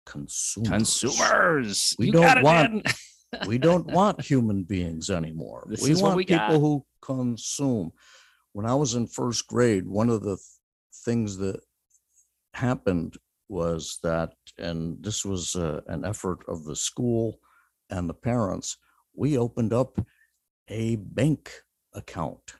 [0.06, 0.68] consumers.
[0.70, 2.86] Consumers, We you don't want-
[3.46, 5.60] We don't want human beings anymore.
[5.70, 6.60] This We want we people got.
[6.64, 7.92] who consume.
[8.52, 10.46] When I was in first grade, one of the th-
[11.04, 11.60] things that
[12.54, 13.16] happened
[13.48, 17.38] was that, and this was uh, an effort of the school
[17.90, 18.76] and the parents,
[19.14, 19.98] we opened up
[20.68, 21.52] a bank
[21.94, 22.54] account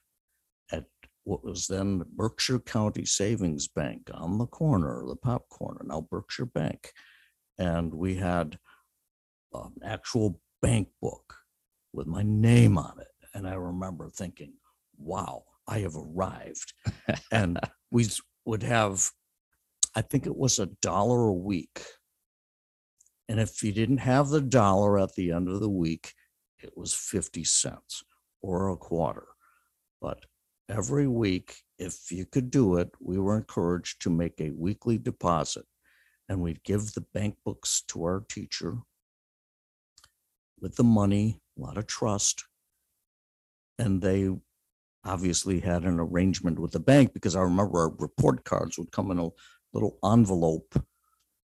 [0.72, 0.84] at
[1.24, 6.46] what was then Berkshire County Savings Bank on the corner, the pop corner, now Berkshire
[6.46, 6.92] Bank.
[7.58, 8.58] And we had
[9.52, 11.36] an actual bank book
[11.92, 13.08] with my name on it.
[13.34, 14.54] And I remember thinking,
[14.98, 16.74] wow, I have arrived.
[17.32, 17.58] and
[17.90, 18.08] we
[18.44, 19.08] would have,
[19.94, 21.82] I think it was a dollar a week.
[23.28, 26.12] And if you didn't have the dollar at the end of the week,
[26.58, 28.02] it was 50 cents
[28.42, 29.28] or a quarter.
[30.00, 30.24] But
[30.68, 35.64] every week, if you could do it, we were encouraged to make a weekly deposit.
[36.28, 38.78] And we'd give the bank books to our teacher
[40.60, 42.44] with the money, a lot of trust.
[43.78, 44.30] And they
[45.04, 49.10] obviously had an arrangement with the bank because I remember our report cards would come
[49.10, 49.30] in a
[49.72, 50.82] little envelope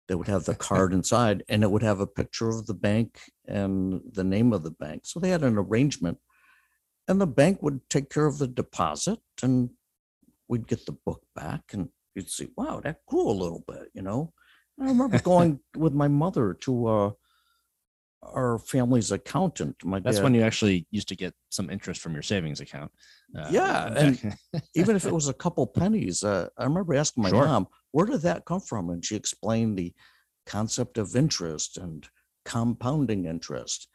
[0.08, 3.20] that would have the card inside and it would have a picture of the bank
[3.48, 5.04] and the name of the bank.
[5.06, 6.18] So they had an arrangement.
[7.08, 9.72] And the bank would take care of the deposit and
[10.48, 14.02] we'd get the book back and you'd see, wow, that grew a little bit, you
[14.02, 14.34] know?
[14.80, 17.12] I remember going with my mother to uh,
[18.24, 19.84] our family's accountant.
[19.84, 22.92] My That's dad, when you actually used to get some interest from your savings account.
[23.38, 24.38] Uh, Yeah, and-
[24.76, 27.46] even if it was a couple pennies, uh, I remember asking my Sure.
[27.46, 28.90] mom, where did that come from?
[28.90, 29.94] And she explained the
[30.46, 32.08] concept of interest and
[32.46, 33.88] compounding interest.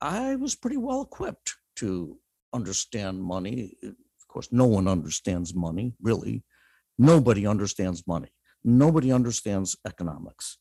[0.00, 2.18] I was pretty well equipped to
[2.52, 3.74] understand money.
[3.82, 6.44] Of course, no one understands money, really.
[6.98, 8.28] Nobody understands money.
[8.62, 10.58] Nobody understands economics.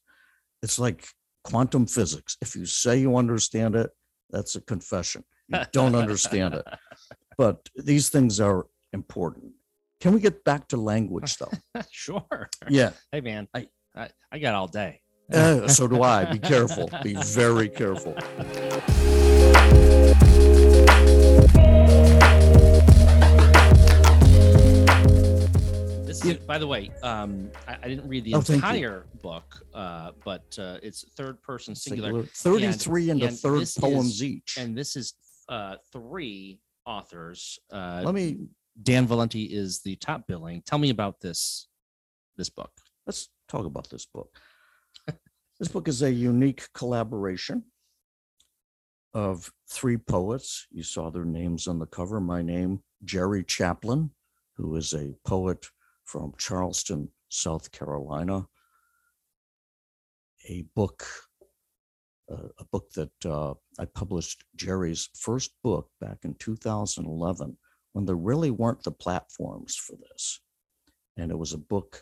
[0.64, 1.08] It's like
[1.50, 2.38] quantum physics.
[2.41, 3.89] If you say you understand it,
[4.30, 5.24] that's a confession.
[5.47, 6.66] You don't understand it
[7.38, 9.54] but these things are important.
[10.02, 11.52] Can we get back to language though?
[11.91, 12.50] sure.
[12.70, 15.02] Yeah, Hey man, I- I, I got all day.
[15.34, 16.26] uh, so do I.
[16.26, 16.89] Be careful.
[17.04, 18.16] Be very careful.
[26.38, 30.78] By the way, um, I, I didn't read the Oh, entire book, uh, but uh,
[30.84, 32.72] it's third person singular, Singular.
[32.72, 34.58] 33 into and third this poems is- each.
[34.58, 35.14] and this is
[35.50, 37.60] uh, three authors.
[37.72, 38.38] Uh, Let me,
[38.82, 40.62] Dan Valenti is the top billing.
[40.66, 41.68] Tell me about this
[42.38, 42.72] this book.
[43.06, 44.30] let's talk about this book.
[45.60, 47.66] This book is a unique collaboration
[49.14, 50.66] of three poets.
[50.72, 52.22] You saw their names on the cover.
[52.22, 54.12] My name, Jerri Chaplin,
[54.56, 55.66] who is a poet
[56.10, 58.47] from Charleston, South Carolina.
[60.49, 61.05] A book,
[62.32, 67.55] uh, a book that uh, I published Jerri's first book back in 2011
[67.93, 70.41] when there really weren't the platforms for this.
[71.18, 72.01] And it was a book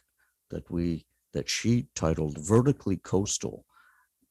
[0.52, 3.66] that we that she titled Vertically Coastal.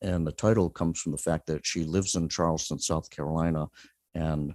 [0.01, 3.67] And the title comes from the fact that she lives in Charleston, South Carolina,
[4.15, 4.55] and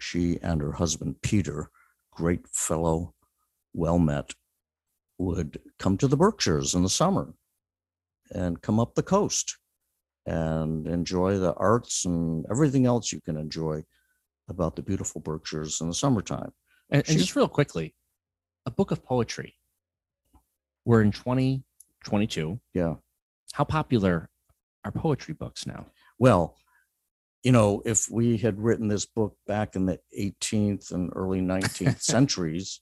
[0.00, 1.68] she and her husband Peter,
[2.10, 3.14] great fellow,
[3.74, 4.32] well met,
[5.18, 7.34] would come to the Berkshires in the summer
[8.30, 9.58] and come up the coast
[10.26, 13.84] and enjoy the arts and everything else you can enjoy
[14.48, 16.52] about the beautiful Berkshires in the summertime.
[16.90, 17.94] And, and just real quickly,
[18.66, 19.54] a book of poetry.
[20.84, 22.60] We're in 2022.
[22.72, 22.94] Yeah.
[23.52, 24.28] How popular
[24.84, 25.86] are poetry books now?
[26.18, 26.56] Well,
[27.42, 32.00] you know, if we had written this book back in the 18th and early 19th
[32.02, 32.80] centuries,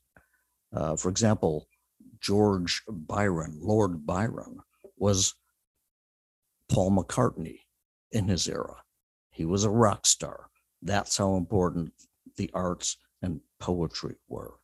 [0.73, 1.67] uh, for example,
[2.23, 4.61] George Byron, Lord Byron,
[4.97, 5.35] was
[6.69, 7.61] Paul McCartney
[8.13, 8.77] in his era.
[9.31, 10.49] He was a rock star.
[10.83, 11.93] That's how important
[12.37, 14.55] the arts and poetry were.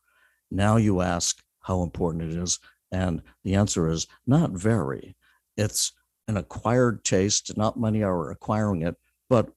[0.49, 2.59] Now you ask how important it is,
[2.91, 5.15] and the answer is not very.
[5.57, 5.91] It's
[6.27, 7.57] an acquired taste.
[7.57, 8.95] Not many are acquiring it.
[9.29, 9.49] But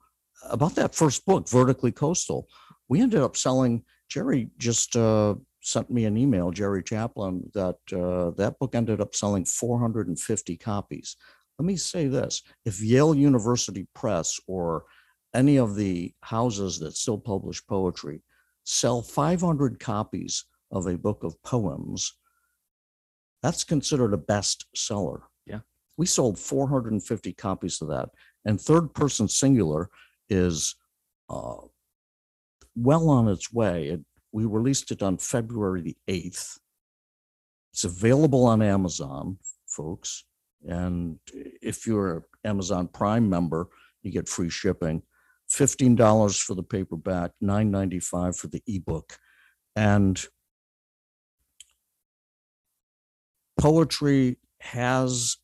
[0.51, 2.49] about that first book, Vertically Coastal,
[2.89, 3.85] we ended up selling.
[4.11, 9.15] Jerri just uh, sent me an email, Jerri Chaplin, that uh, that book ended up
[9.15, 11.17] selling 450 copies.
[11.59, 14.85] Let me say this if Yale University Press or
[15.35, 18.23] any of the houses that still publish poetry
[18.65, 22.13] sell 500 copies of a book of poems,
[23.43, 25.23] that's considered a bestseller.
[25.47, 25.61] Yeah.
[25.97, 28.11] We sold 450 copies of that.
[28.45, 29.89] And third person singular
[30.29, 30.75] is
[31.29, 31.57] uh,
[32.75, 33.89] well on its way.
[33.89, 34.01] It,
[34.33, 36.59] we released it on February the 8th.
[37.73, 40.25] It's available on Amazon, folks.
[40.67, 43.69] And if you're an Amazon Prime member,
[44.03, 45.03] you get free shipping.
[45.51, 49.19] $15 for the paperback, $9.95 for the ebook.
[49.77, 50.23] And
[53.59, 55.37] poetry has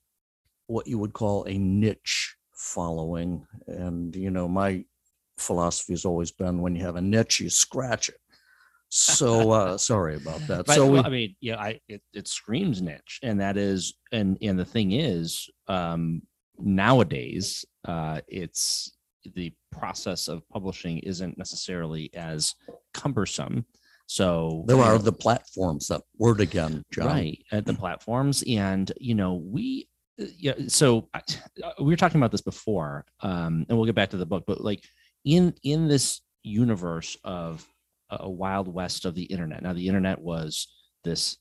[0.67, 3.47] what you would call a niche following.
[3.67, 4.85] And, you know, my
[5.37, 8.21] philosophy has always been when you have a niche, you scratch it.
[8.91, 10.67] So uh, sorry about that.
[10.67, 13.95] But, so we, well, I mean, yeah, I it, it screams niche, and that is,
[14.13, 16.23] and and the thing is, um,
[16.59, 18.93] nowadays, uh, it's
[19.35, 22.55] the process of publishing isn't necessarily as
[22.95, 23.67] cumbersome.
[24.07, 27.07] So there are the platforms that word again, John.
[27.07, 29.89] right at the platforms, and you know we.
[30.21, 31.21] uh, Yeah, so I-
[31.63, 34.45] uh, we were talking about this before, um, and we'll get back to the book.
[34.47, 34.83] But like
[35.27, 37.67] in in this universe of
[38.11, 39.63] a wild west of the internet.
[39.63, 40.69] Now, the internet was
[41.05, 41.37] this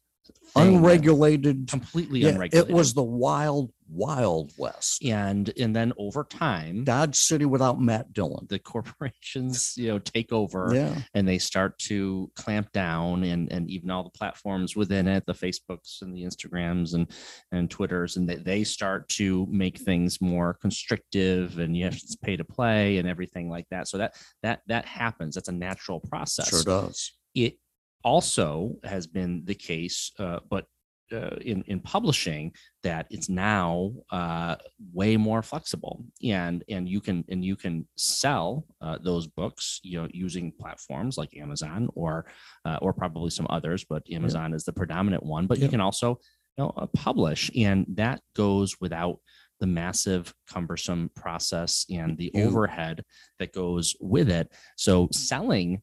[0.55, 1.67] Unregulated.
[1.67, 2.69] completely Yeah, unregulated.
[2.69, 5.03] it was the wild, wild west.
[5.03, 8.45] and and then over time, Dodge City without Matt Dillon.
[8.49, 10.95] the corporations you know take over Yeah.
[11.13, 15.33] and they start to clamp down and and even all the platforms within it the
[15.33, 17.11] facebooks and the instagrams and
[17.51, 22.17] and twitters and they, they start to make things more constrictive and you have to
[22.21, 24.13] pay to play and everything like that so that
[24.43, 27.13] that that happens that's a natural process Sure does.
[27.35, 27.57] it
[28.03, 30.65] also has been the case, uh, but
[31.11, 32.51] uh, in in publishing
[32.83, 34.55] that it's now uh,
[34.93, 40.01] way more flexible, and and you can and you can sell uh, those books, you
[40.01, 42.25] know, using platforms like Amazon or
[42.65, 45.47] uh, or probably some others, but Amazon is the predominant one.
[45.47, 46.19] But you can also
[46.57, 49.19] you know uh, publish, and that goes without
[49.59, 53.03] the massive cumbersome process and the You- overhead
[53.39, 54.51] that goes with it.
[54.75, 55.81] So selling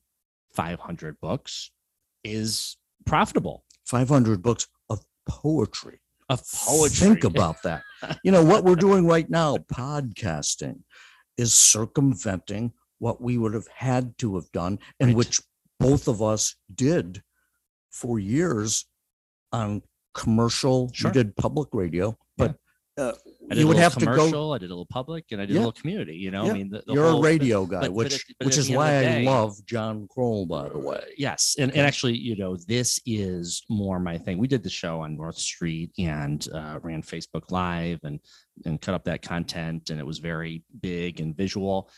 [0.52, 1.72] 500 books
[2.22, 3.64] is profitable.
[3.86, 4.66] 500 books
[5.28, 6.00] poetry.
[6.30, 7.06] of poetry.
[7.06, 7.82] Think about that.
[8.22, 10.80] You know, what we're doing right now, podcasting,
[11.36, 15.16] is circumventing what we would have had to have done, and Right.
[15.16, 15.40] which
[15.78, 17.22] both of us did
[17.90, 18.86] for years
[19.52, 19.82] on
[20.14, 20.90] commercial.
[20.94, 21.10] Sure.
[21.10, 22.16] We did public radio,
[22.96, 23.12] uh,
[23.50, 24.52] I did you a would little have to commercial, go.
[24.54, 25.58] I did a little public, and I did Yeah.
[25.58, 26.14] a little community.
[26.16, 26.50] You know, Yeah.
[26.50, 28.68] I mean, the, the You're whole- a radio guy, but- but which at- which is
[28.68, 31.02] the end of why the I love John Krol, by the way.
[31.18, 34.38] Yes, and, and actually, you know, this is more my thing.
[34.38, 38.20] We did the show on North Street and uh, ran Facebook Live and
[38.64, 41.90] and cut up that content, and it was very big and visual.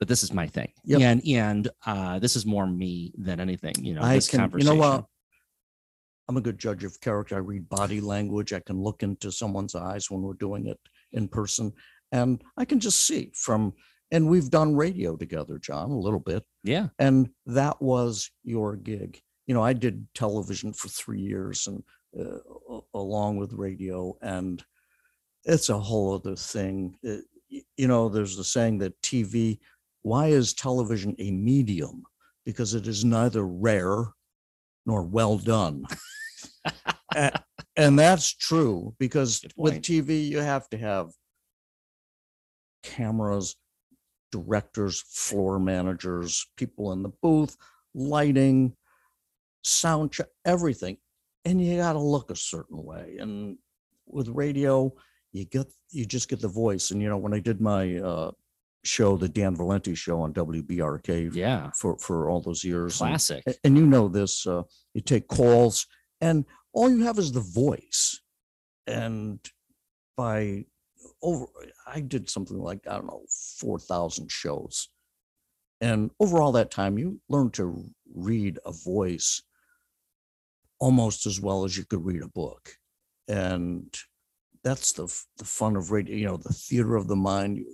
[0.00, 1.00] But this is my thing, Yep.
[1.02, 3.74] and and uh, this is more me than anything.
[3.84, 5.04] You know, I this can, you know what?
[6.30, 7.34] I'm a good judge of character.
[7.34, 8.52] I read body language.
[8.52, 10.78] I can look into someone's eyes when we're doing it.
[11.10, 11.72] in person.
[12.12, 13.72] And I can just see from,
[14.12, 16.44] and we've done radio together, John, a little bit.
[16.62, 16.90] Yeah.
[17.00, 19.20] And that was your gig.
[19.48, 21.82] You know, I did television for three years and
[22.16, 24.62] uh, along with radio, and
[25.44, 26.96] it's a whole other thing.
[27.04, 29.58] Uh, y- you know, there's the saying that TV,
[30.02, 32.04] why is television a medium?
[32.46, 34.04] Because it is neither rare
[34.86, 35.84] nor well done.
[37.80, 39.80] And that's true because with.
[39.80, 41.10] TV, you have to have
[42.82, 43.56] cameras,
[44.32, 47.56] directors, floor managers, people in the booth,
[47.94, 48.76] lighting,
[49.62, 50.98] sound check, everything.
[51.44, 53.16] And you got to look a certain way.
[53.18, 53.56] And
[54.06, 54.92] with radio,
[55.32, 56.90] you get you just get the voice.
[56.90, 58.32] And you know, when I did my uh,
[58.84, 61.70] show, the Dan Valenti show on WBRK Yeah.
[61.76, 63.42] for for all those years, and- Classic.
[63.46, 64.62] a- and you know this uh,
[64.94, 65.86] you take calls
[66.20, 68.20] and all you have is the voice
[68.86, 69.38] and
[70.16, 70.64] by
[71.22, 71.46] over
[71.86, 73.24] i did something like i don't know
[73.58, 74.88] 4000 shows
[75.80, 79.42] and over all that time you learn to read a voice
[80.78, 82.72] almost as well as you could read a book
[83.28, 83.94] and
[84.64, 85.06] that's the
[85.38, 87.66] the fun of radio you know the theater of the mind you're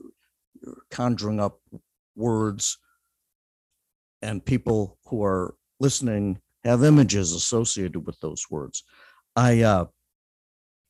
[0.91, 1.61] conjuring up
[2.15, 2.79] words
[4.23, 8.83] and people who are listening have images associated with those words.
[9.37, 9.85] I uh,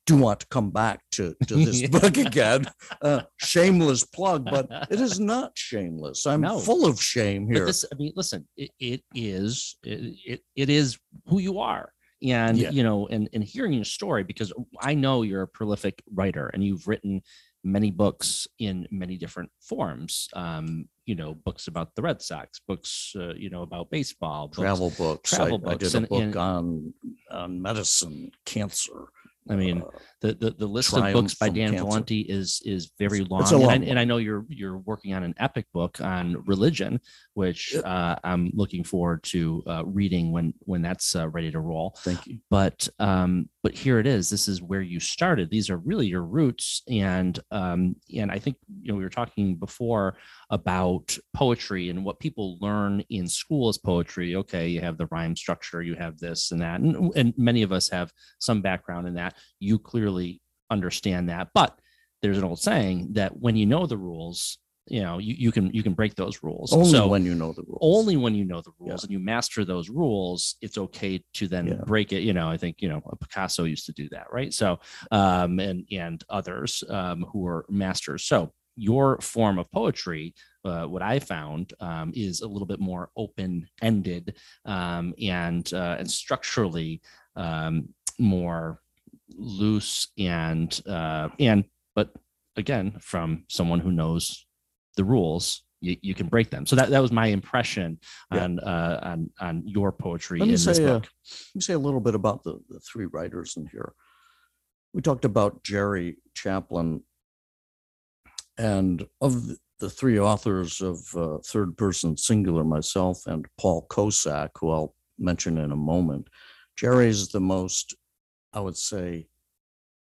[0.05, 1.89] do want to come back to, to this Yeah.
[1.89, 2.65] book again.
[3.01, 6.25] Uh, shameless plug, but it is not shameless.
[6.25, 6.59] I'm No.
[6.59, 7.65] full of shame But here.
[7.65, 10.97] this, I mean, listen, it, it is, it, it, it is
[11.27, 11.91] who you are.
[12.23, 12.71] And, Yeah.
[12.71, 14.51] you know, and, and hearing your story, because
[14.81, 17.21] I know you're a prolific writer and you've written
[17.63, 20.29] many books in many different forms.
[20.33, 24.57] Um, you know, books about the Red Sox, books, uh, you know, about baseball, books-
[24.59, 25.33] travel books.
[25.33, 26.93] I- travel I, books did a and- book and- on
[27.31, 29.05] on medicine, cancer.
[29.49, 29.85] I mean, uh,
[30.19, 31.85] the the, the list of books by Dan Cancer.
[31.85, 35.23] Valenti is is very long, a and, I, and I know you're you're working on
[35.23, 36.99] an epic book on religion,
[37.37, 41.95] which uh, I'm looking forward to uh, reading when when that's uh, ready to roll.
[41.99, 42.39] thank you.
[42.49, 44.27] But um, but here it is.
[44.27, 45.51] This is where you started.
[45.51, 49.55] These are really your roots, and um, and I think you know we were talking
[49.55, 50.17] before
[50.49, 54.35] about poetry and what people learn in school is poetry.
[54.35, 57.71] Okay, you have the rhyme structure, you have this and that, and, and many of
[57.71, 59.35] us have some background in that.
[59.59, 61.77] You clearly understand that, but
[62.23, 64.57] there's an old saying that when you know the rules,
[64.87, 66.71] you know you, you can you can break those rules.
[66.73, 67.79] Only so when you know the rules.
[67.81, 68.89] only when you know the Yeah.
[68.91, 71.83] rules and you master those rules it's okay to then Yeah.
[71.85, 74.79] break it you know i think you know picasso used to do that right so
[75.11, 80.33] um and and others um who are masters so your form of poetry
[80.65, 84.35] uh, what i found um, is a little bit more open ended
[84.65, 87.01] um, and uh, and structurally
[87.35, 87.87] um,
[88.19, 88.79] more
[89.37, 91.65] loose and uh, and
[91.95, 92.11] but
[92.55, 94.46] again from someone who knows
[94.97, 97.99] the rules you, you can break them so that, that was my impression
[98.33, 98.43] Yeah.
[98.43, 101.61] on uh on on your poetry Let in me this say, uh, book let me
[101.61, 103.93] say a little bit about the, the three writers in here.
[104.93, 107.03] We talked about Jerri Chaplin,
[108.57, 114.49] and of the, the three authors of uh, Third Person Singular, myself and Paul Kocak,
[114.59, 116.27] who I'll mention in a moment,
[116.79, 117.95] Jerri's the most,
[118.53, 119.27] I would say,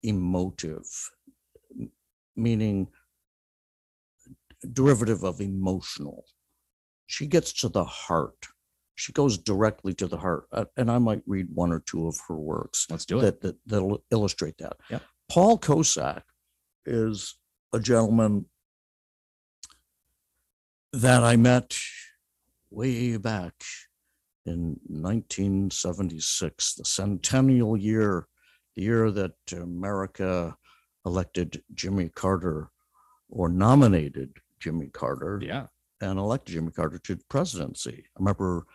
[0.05, 0.87] emotive,
[2.37, 2.89] meaning
[4.73, 6.25] derivative of emotional.
[7.07, 8.47] She gets to the heart
[8.97, 12.17] she goes directly to the heart uh, and i might read one or two of
[12.29, 15.03] her works let's do it that, that that'll illustrate that Yep.
[15.29, 16.23] paul kocak
[16.87, 17.37] is
[17.73, 18.47] a gentleman
[20.93, 21.77] that i met
[22.71, 23.55] way back
[24.47, 28.27] in 1976 the centennial year
[28.77, 30.57] the year that America
[31.07, 32.71] elected Jimmy Carter
[33.29, 35.67] or nominated Jimmy Carter Yeah.
[36.01, 38.05] and elected Jimmy Carter to the presidency.
[38.17, 38.67] I remember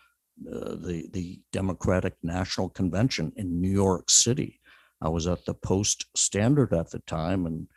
[0.48, 4.62] uh, the the Democratic National Convention in New York City.
[5.02, 7.68] I was at the Post Standard at the time and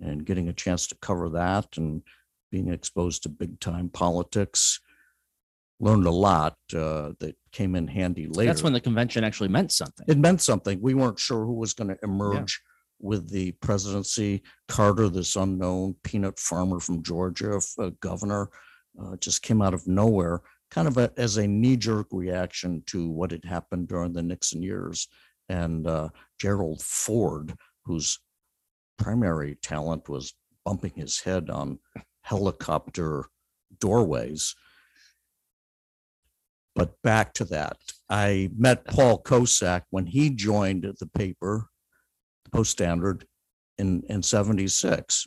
[0.00, 2.02] and getting a chance to cover that and
[2.50, 4.80] being exposed to big time politics.
[5.80, 8.50] Learned a lot uh, that came in handy later.
[8.50, 10.06] That's when the convention actually meant something.
[10.08, 10.80] it meant something.
[10.80, 12.60] We weren't sure who was going to emerge
[13.00, 14.42] with the presidency.
[14.68, 18.50] Carter, this unknown peanut farmer from Georgia, uh, governor,
[19.00, 23.08] uh, just came out of nowhere, kind of a, as a knee jerk reaction to
[23.08, 25.08] what had happened during the Nixon years.
[25.48, 26.08] And uh,
[26.40, 28.18] Gerald Ford, whose
[28.98, 30.34] primary talent was
[30.64, 31.78] bumping his head on
[32.22, 33.24] helicopter
[33.80, 34.54] doorways.
[36.74, 37.78] But back to that,
[38.08, 41.68] I met Paul Kocak when he joined the paper,
[42.48, 43.26] Post Standard,
[43.78, 45.26] in in '76.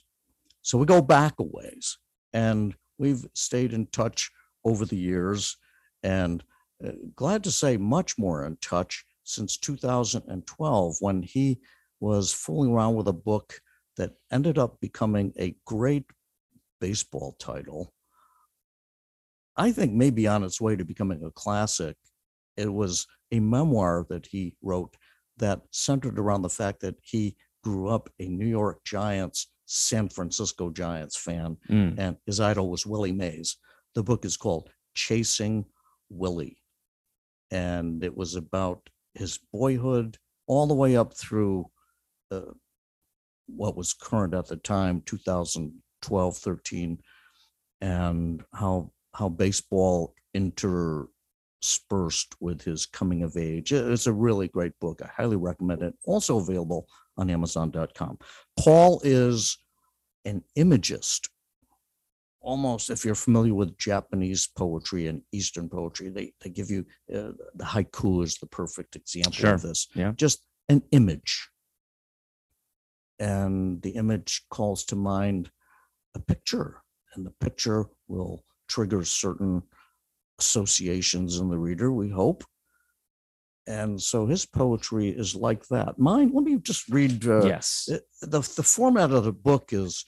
[0.61, 1.97] So we go back a ways
[2.33, 4.29] and we've stayed in touch
[4.63, 5.57] over the years
[6.03, 6.43] and
[6.85, 11.59] uh, glad to say much more in touch since 2012 when he
[11.99, 13.59] was fooling around with a book
[13.97, 16.05] that ended up becoming a great
[16.79, 17.93] baseball title.
[19.55, 21.97] I think maybe on its way to becoming a classic.
[22.57, 24.95] It was a memoir that he wrote
[25.41, 30.69] that centered around the fact that he grew up a New York Giants, San Francisco
[30.69, 31.95] Giants fan, Mm.
[31.99, 33.57] and his idol was Willie Mays.
[33.95, 35.65] The book is called Chasing
[36.09, 36.57] Willie.
[37.51, 40.17] And it was about his boyhood
[40.47, 41.69] all the way up through
[42.31, 42.53] uh,
[43.47, 46.97] what was current at the time, 2012, 13,
[47.81, 50.13] and how how baseball
[51.61, 53.71] interspersed with his coming of age.
[53.71, 55.01] It's a really great book.
[55.03, 55.93] I highly recommend it.
[56.05, 56.87] Also available
[57.17, 58.17] on Amazon.com.
[58.59, 59.57] Paul is
[60.25, 61.29] an imagist.
[62.41, 66.83] Almost, if you're familiar with Japanese poetry and Eastern poetry, they, they give you
[67.13, 69.87] uh, the haiku is the perfect example Sure, of this.
[69.93, 70.13] yeah.
[70.15, 71.47] Just an image.
[73.19, 75.51] And the image calls to mind
[76.15, 76.81] a picture,
[77.13, 79.61] and the picture will trigger certain
[80.39, 82.43] associations in the reader, we hope.
[83.67, 85.99] And so his poetry is like that.
[85.99, 87.87] Mine, let me just read uh, yes.
[88.21, 90.03] the, the format of the book is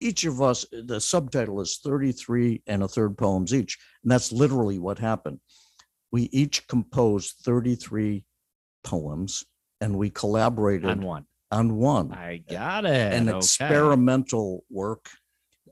[0.00, 3.78] each of us, the subtitle is 33 and a third poems each.
[4.02, 5.40] And that's literally what happened.
[6.12, 8.24] We each composed 33
[8.84, 9.44] poems
[9.80, 11.24] and we collaborated on one.
[11.50, 13.12] on one, I got it.
[13.12, 13.38] an okay.
[13.38, 15.08] experimental work.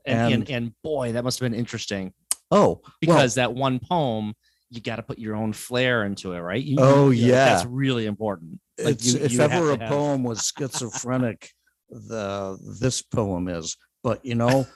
[0.05, 2.13] And, and and- and boy, that must have been interesting
[2.51, 4.33] Oh, well, because that one poem,
[4.69, 6.63] you got to put your own flair into it, right?
[6.63, 8.59] You, Oh, you know, that's really important.
[8.81, 11.49] Like, you- if ever a have- poem was schizophrenic,
[11.89, 13.77] the this poem is.
[14.03, 14.67] But you know,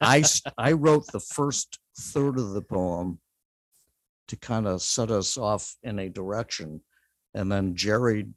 [0.00, 0.24] I
[0.58, 3.20] I wrote the first third of the poem
[4.28, 6.80] to kind of set us off in a direction,
[7.34, 8.30] and then Jerri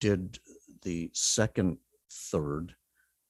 [0.00, 0.38] did
[0.82, 1.76] the second
[2.10, 2.74] third,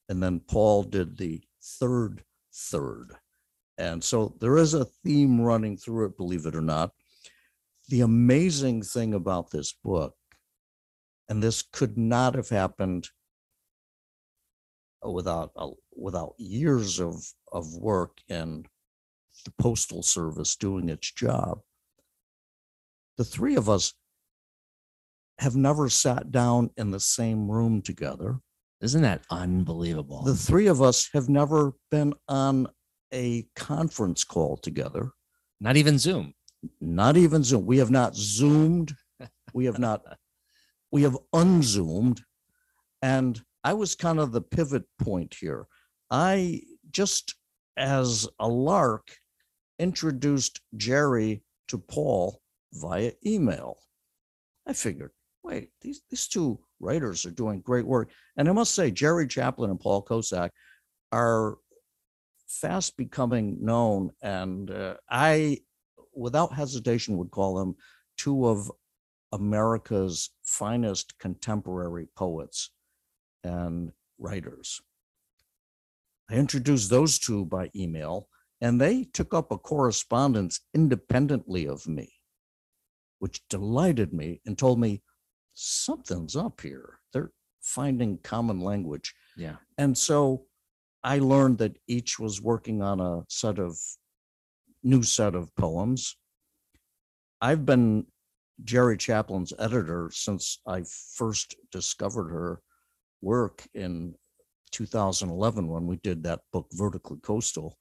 [0.08, 2.22] and then Paul did the third
[2.54, 3.16] third,
[3.78, 6.92] and so there is a theme running through it, believe it or not.
[7.88, 10.14] The amazing thing about this book
[11.28, 13.08] and this could not have happened
[15.02, 15.52] without
[15.96, 18.66] without years of of work and
[19.44, 21.60] the postal service doing its job
[23.16, 23.94] the three of us
[25.38, 28.40] have never sat down in the same room together
[28.82, 30.22] Isn't that unbelievable?
[30.22, 32.66] the three of us have never been on
[33.12, 35.12] a conference call together
[35.60, 36.34] Not even Zoom.
[36.80, 37.66] not even Zoom.
[37.66, 38.94] We have not Zoomed.
[39.52, 40.02] We have not,
[40.92, 42.22] we have unzoomed.
[43.02, 45.66] And I was kind of the pivot point here.
[46.10, 47.34] I just
[47.76, 49.08] as a lark
[49.78, 52.40] introduced Jerri to Paul
[52.74, 53.78] via email.
[54.66, 58.10] I figured, wait, these, these two writers are doing great work.
[58.36, 60.50] And I must say, Jerri Chaplin and Paul Kocak
[61.12, 61.56] are
[62.50, 64.10] fast becoming known.
[64.22, 65.60] And uh, I
[66.12, 67.76] without hesitation would call them
[68.16, 68.70] two of
[69.32, 72.70] America's finest contemporary poets
[73.44, 74.80] and writers.
[76.28, 78.28] I introduced those two by email,
[78.60, 82.12] and they took up a correspondence independently of me,
[83.20, 85.02] which delighted me and told me
[85.54, 86.98] something's up here.
[87.12, 89.14] They're finding common language.
[89.36, 89.56] Yeah.
[89.78, 90.46] And so
[91.02, 93.78] I learned that each was working on a set of
[94.82, 96.16] new set of poems.
[97.40, 98.06] I've been
[98.64, 100.84] Jerri Chaplin's editor since I
[101.14, 102.60] first discovered her
[103.22, 104.14] work in
[104.72, 107.78] 2011 when we did that book, Vertically Coastal.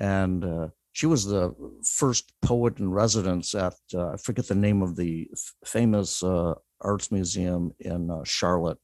[0.00, 4.82] And uh, she was the first poet in residence at, uh, I forget the name
[4.82, 8.78] of the f- famous uh, arts museum in uh, Charlotte.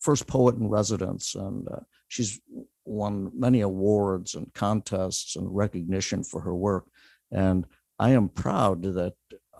[0.00, 1.34] First poet in residence.
[1.34, 2.40] And uh, she's
[2.84, 6.86] won many awards and contests and recognition for her work.
[7.30, 7.66] And
[7.98, 9.14] I am proud that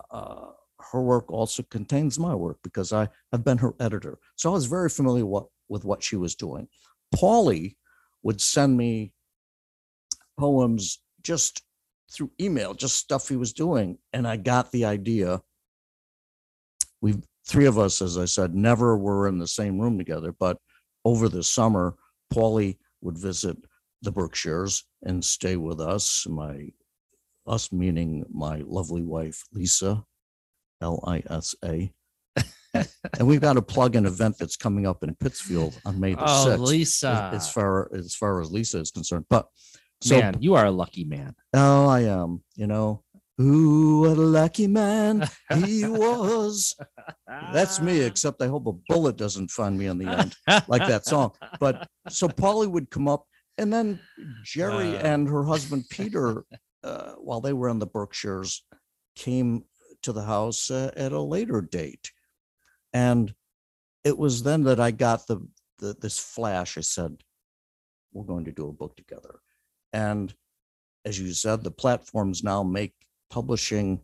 [0.09, 0.47] uh,
[0.91, 4.17] her work also contains my work because I have been her editor.
[4.35, 6.67] So I was very familiar what, with what she was doing.
[7.15, 7.75] Paulie
[8.23, 9.13] would send me
[10.37, 11.63] poems just
[12.11, 13.97] through email, just stuff he was doing.
[14.11, 15.41] And I got the idea.
[17.01, 17.15] We
[17.47, 20.57] three of us, as I said, never were in the same room together, but
[21.05, 21.95] over the summer,
[22.33, 23.57] Paulie would visit
[24.01, 26.25] the Berkshires and stay with us.
[26.27, 26.69] My
[27.47, 30.03] us meaning my lovely wife Lisa,
[30.81, 31.91] L I S A,
[32.73, 36.23] and we've got to plug an event that's coming up in Pittsfield on May the
[36.23, 36.59] oh, 6th.
[36.59, 37.29] Lisa.
[37.33, 39.47] As, as far as far as Lisa is concerned, but
[40.01, 41.35] so man, you are a lucky man.
[41.53, 42.43] oh, I am.
[42.55, 43.03] You know,
[43.41, 45.27] ooh, what a lucky man
[45.65, 46.75] he was.
[47.53, 50.35] That's me, except I hope a bullet doesn't find me on the end
[50.67, 51.31] like that song.
[51.59, 53.25] But so Polly would come up,
[53.57, 53.99] and then
[54.45, 54.97] Jerri Uh.
[54.97, 56.45] and her husband Peter,
[56.83, 58.63] uh, while they were in the Berkshires,
[59.15, 59.65] came
[60.03, 62.11] to the house uh, at a later date,
[62.93, 63.33] and
[64.03, 65.47] it was then that I got the,
[65.79, 66.77] the this flash.
[66.77, 67.23] I said,
[68.13, 69.39] "We're going to do a book together,"
[69.93, 70.33] and
[71.05, 72.93] as you said, the platforms now make
[73.31, 73.99] publishing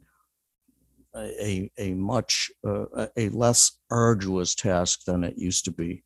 [1.16, 6.04] a a, much uh, a- less arduous task than it used to be.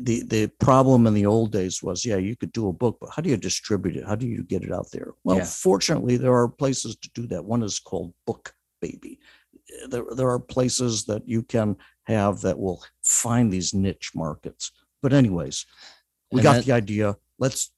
[0.00, 3.10] The the problem in the old days was, yeah, you could do a book, but
[3.14, 4.06] how do you distribute it?
[4.06, 5.10] How do you get it out there?
[5.24, 5.44] Well, Yeah.
[5.44, 7.44] fortunately, there are places to do that.
[7.44, 9.18] One is called Book Baby.
[9.88, 14.70] There there are places that you can have that will find these niche markets.
[15.02, 15.66] But anyways,
[16.30, 17.16] we And got then- the idea.
[17.38, 17.72] Let's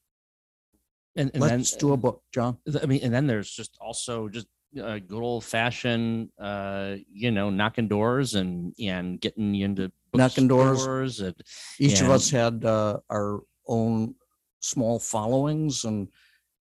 [1.17, 2.59] And, and then let's do a book, John.
[2.83, 4.47] I mean, and then there's just also just
[4.77, 10.49] a good old fashioned, uh, you know, knocking doors and and getting you into Knocking
[10.49, 11.21] doors.
[11.21, 11.35] And,
[11.79, 14.15] each of us had uh, our own
[14.61, 16.09] small followings and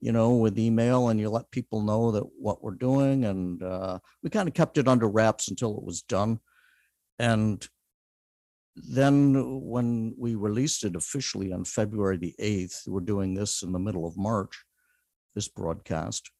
[0.01, 3.97] you know with email and you let people know that what we're doing and uh,
[4.21, 6.39] we kind of kept it under wraps until it was done
[7.17, 7.69] and
[8.75, 13.79] then when we released it officially on february the 8th we're doing this in the
[13.79, 14.63] middle of march
[15.35, 16.31] this broadcast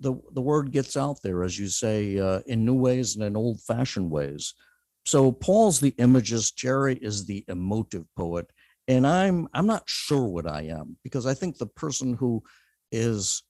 [0.00, 3.36] the, the, word gets out there as you say uh, in new ways and in
[3.36, 4.54] old fashioned ways.
[5.04, 8.46] So Paul's the imagist, Jerri is the emotive poet,
[8.86, 12.42] and I'm I'm not sure what I am because I think the person who
[12.92, 13.42] is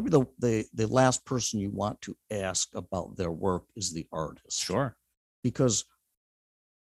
[0.00, 4.06] probably the the, the last person you want to ask about their work is the
[4.12, 4.96] artist sure.
[5.42, 5.84] because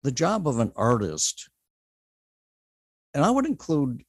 [0.03, 1.49] the job of an artist,
[3.13, 4.03] and I would include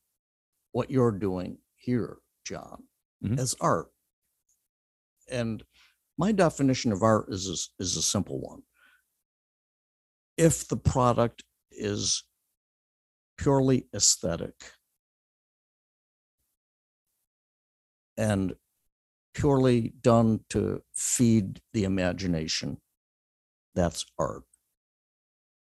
[0.72, 2.82] what you're doing here, John,
[3.24, 3.38] Mhm.
[3.38, 3.90] as art.
[5.30, 5.64] And
[6.18, 8.62] my definition of art is a, is a simple one.
[10.36, 12.24] If the product is
[13.38, 14.72] purely aesthetic
[18.18, 18.54] and
[19.36, 22.78] purely done to feed the imagination,
[23.74, 24.44] that's art.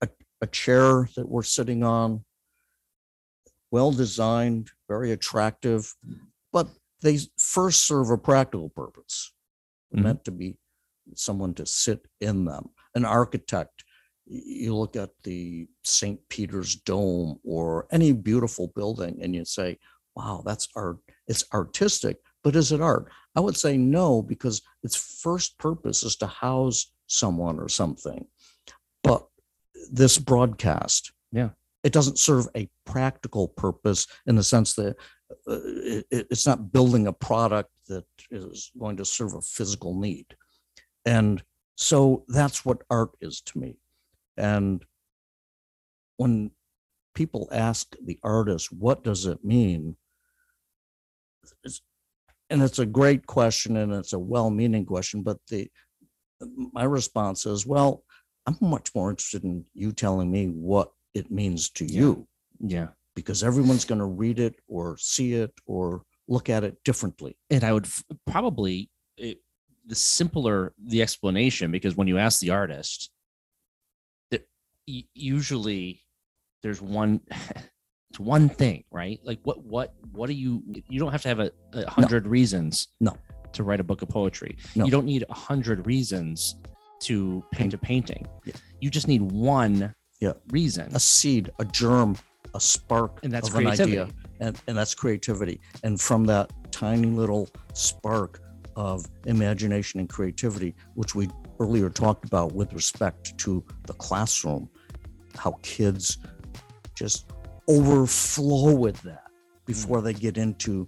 [0.01, 0.07] A,
[0.41, 2.23] a chair that we're sitting on,
[3.71, 5.93] well designed, very attractive,
[6.53, 6.69] but
[7.01, 9.33] they first serve a practical purpose.
[9.93, 10.03] Mhm.
[10.03, 10.57] meant to be
[11.15, 12.69] someone to sit in them.
[12.95, 13.83] An architect,
[14.25, 16.19] you look at the St.
[16.29, 19.77] Peter's Dome or any beautiful building and you say,
[20.15, 20.97] wow, that's art.
[21.27, 23.11] It's artistic, but is it art?
[23.35, 28.27] I would say no, because its first purpose is to house someone or something.
[29.03, 29.25] But
[29.91, 31.49] this broadcast, Yeah.
[31.83, 34.95] it doesn't serve a practical purpose in the sense that
[35.47, 39.99] uh, it, it- it's not building a product that is going to serve a physical
[39.99, 40.27] need.
[41.03, 41.43] And
[41.75, 43.79] so that's what art is to me.
[44.37, 44.85] And
[46.17, 46.51] when
[47.15, 49.97] people ask the artist, what does it mean?
[51.63, 51.81] It's,
[52.49, 55.69] and it's a great question and it's a well-meaning question, but the
[56.73, 58.03] my response is, well,
[58.45, 61.99] I'm much more interested in you telling me what it means to Yeah.
[61.99, 62.27] you
[62.59, 62.87] Yeah.
[63.15, 67.35] because everyone's going to read it or see it or look at it differently.
[67.49, 69.39] and I would f- probably it,
[69.85, 73.11] the simpler the explanation because when you ask the artist,
[74.31, 74.45] that
[75.13, 76.01] usually
[76.63, 77.21] there's one
[78.15, 79.19] it's one thing, right?
[79.23, 82.87] Like what what what do you you don't have to have a, a hundred reasons
[83.01, 83.17] No.
[83.51, 84.57] to write a book of poetry.
[84.73, 84.85] No.
[84.85, 86.55] You don't need a hundred reasons
[87.01, 88.25] to paint a painting.
[88.45, 88.53] Yeah.
[88.79, 90.31] You just need one Yeah.
[90.51, 90.95] reason.
[90.95, 92.15] A seed, a germ,
[92.53, 93.99] a spark And that's of an creativity.
[93.99, 95.59] idea, and, and that's creativity.
[95.83, 98.39] And from that tiny little spark
[98.77, 101.27] of imagination and creativity, which we
[101.59, 104.69] earlier talked about with respect to the classroom,
[105.35, 106.17] how kids
[106.95, 107.25] just
[107.67, 109.27] overflow with that
[109.65, 110.87] before they get into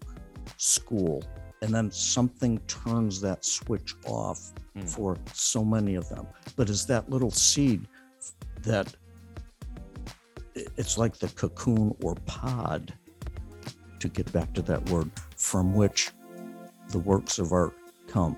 [0.58, 1.24] school.
[1.62, 4.88] And then something turns that switch off Mm.
[4.88, 6.28] for so many of them.
[6.56, 7.88] But it's that little seed
[8.62, 8.96] that
[10.54, 12.94] it's like the cocoon or pod,
[14.00, 16.12] to get back to that word, from which
[16.90, 17.76] the works of art
[18.08, 18.38] come.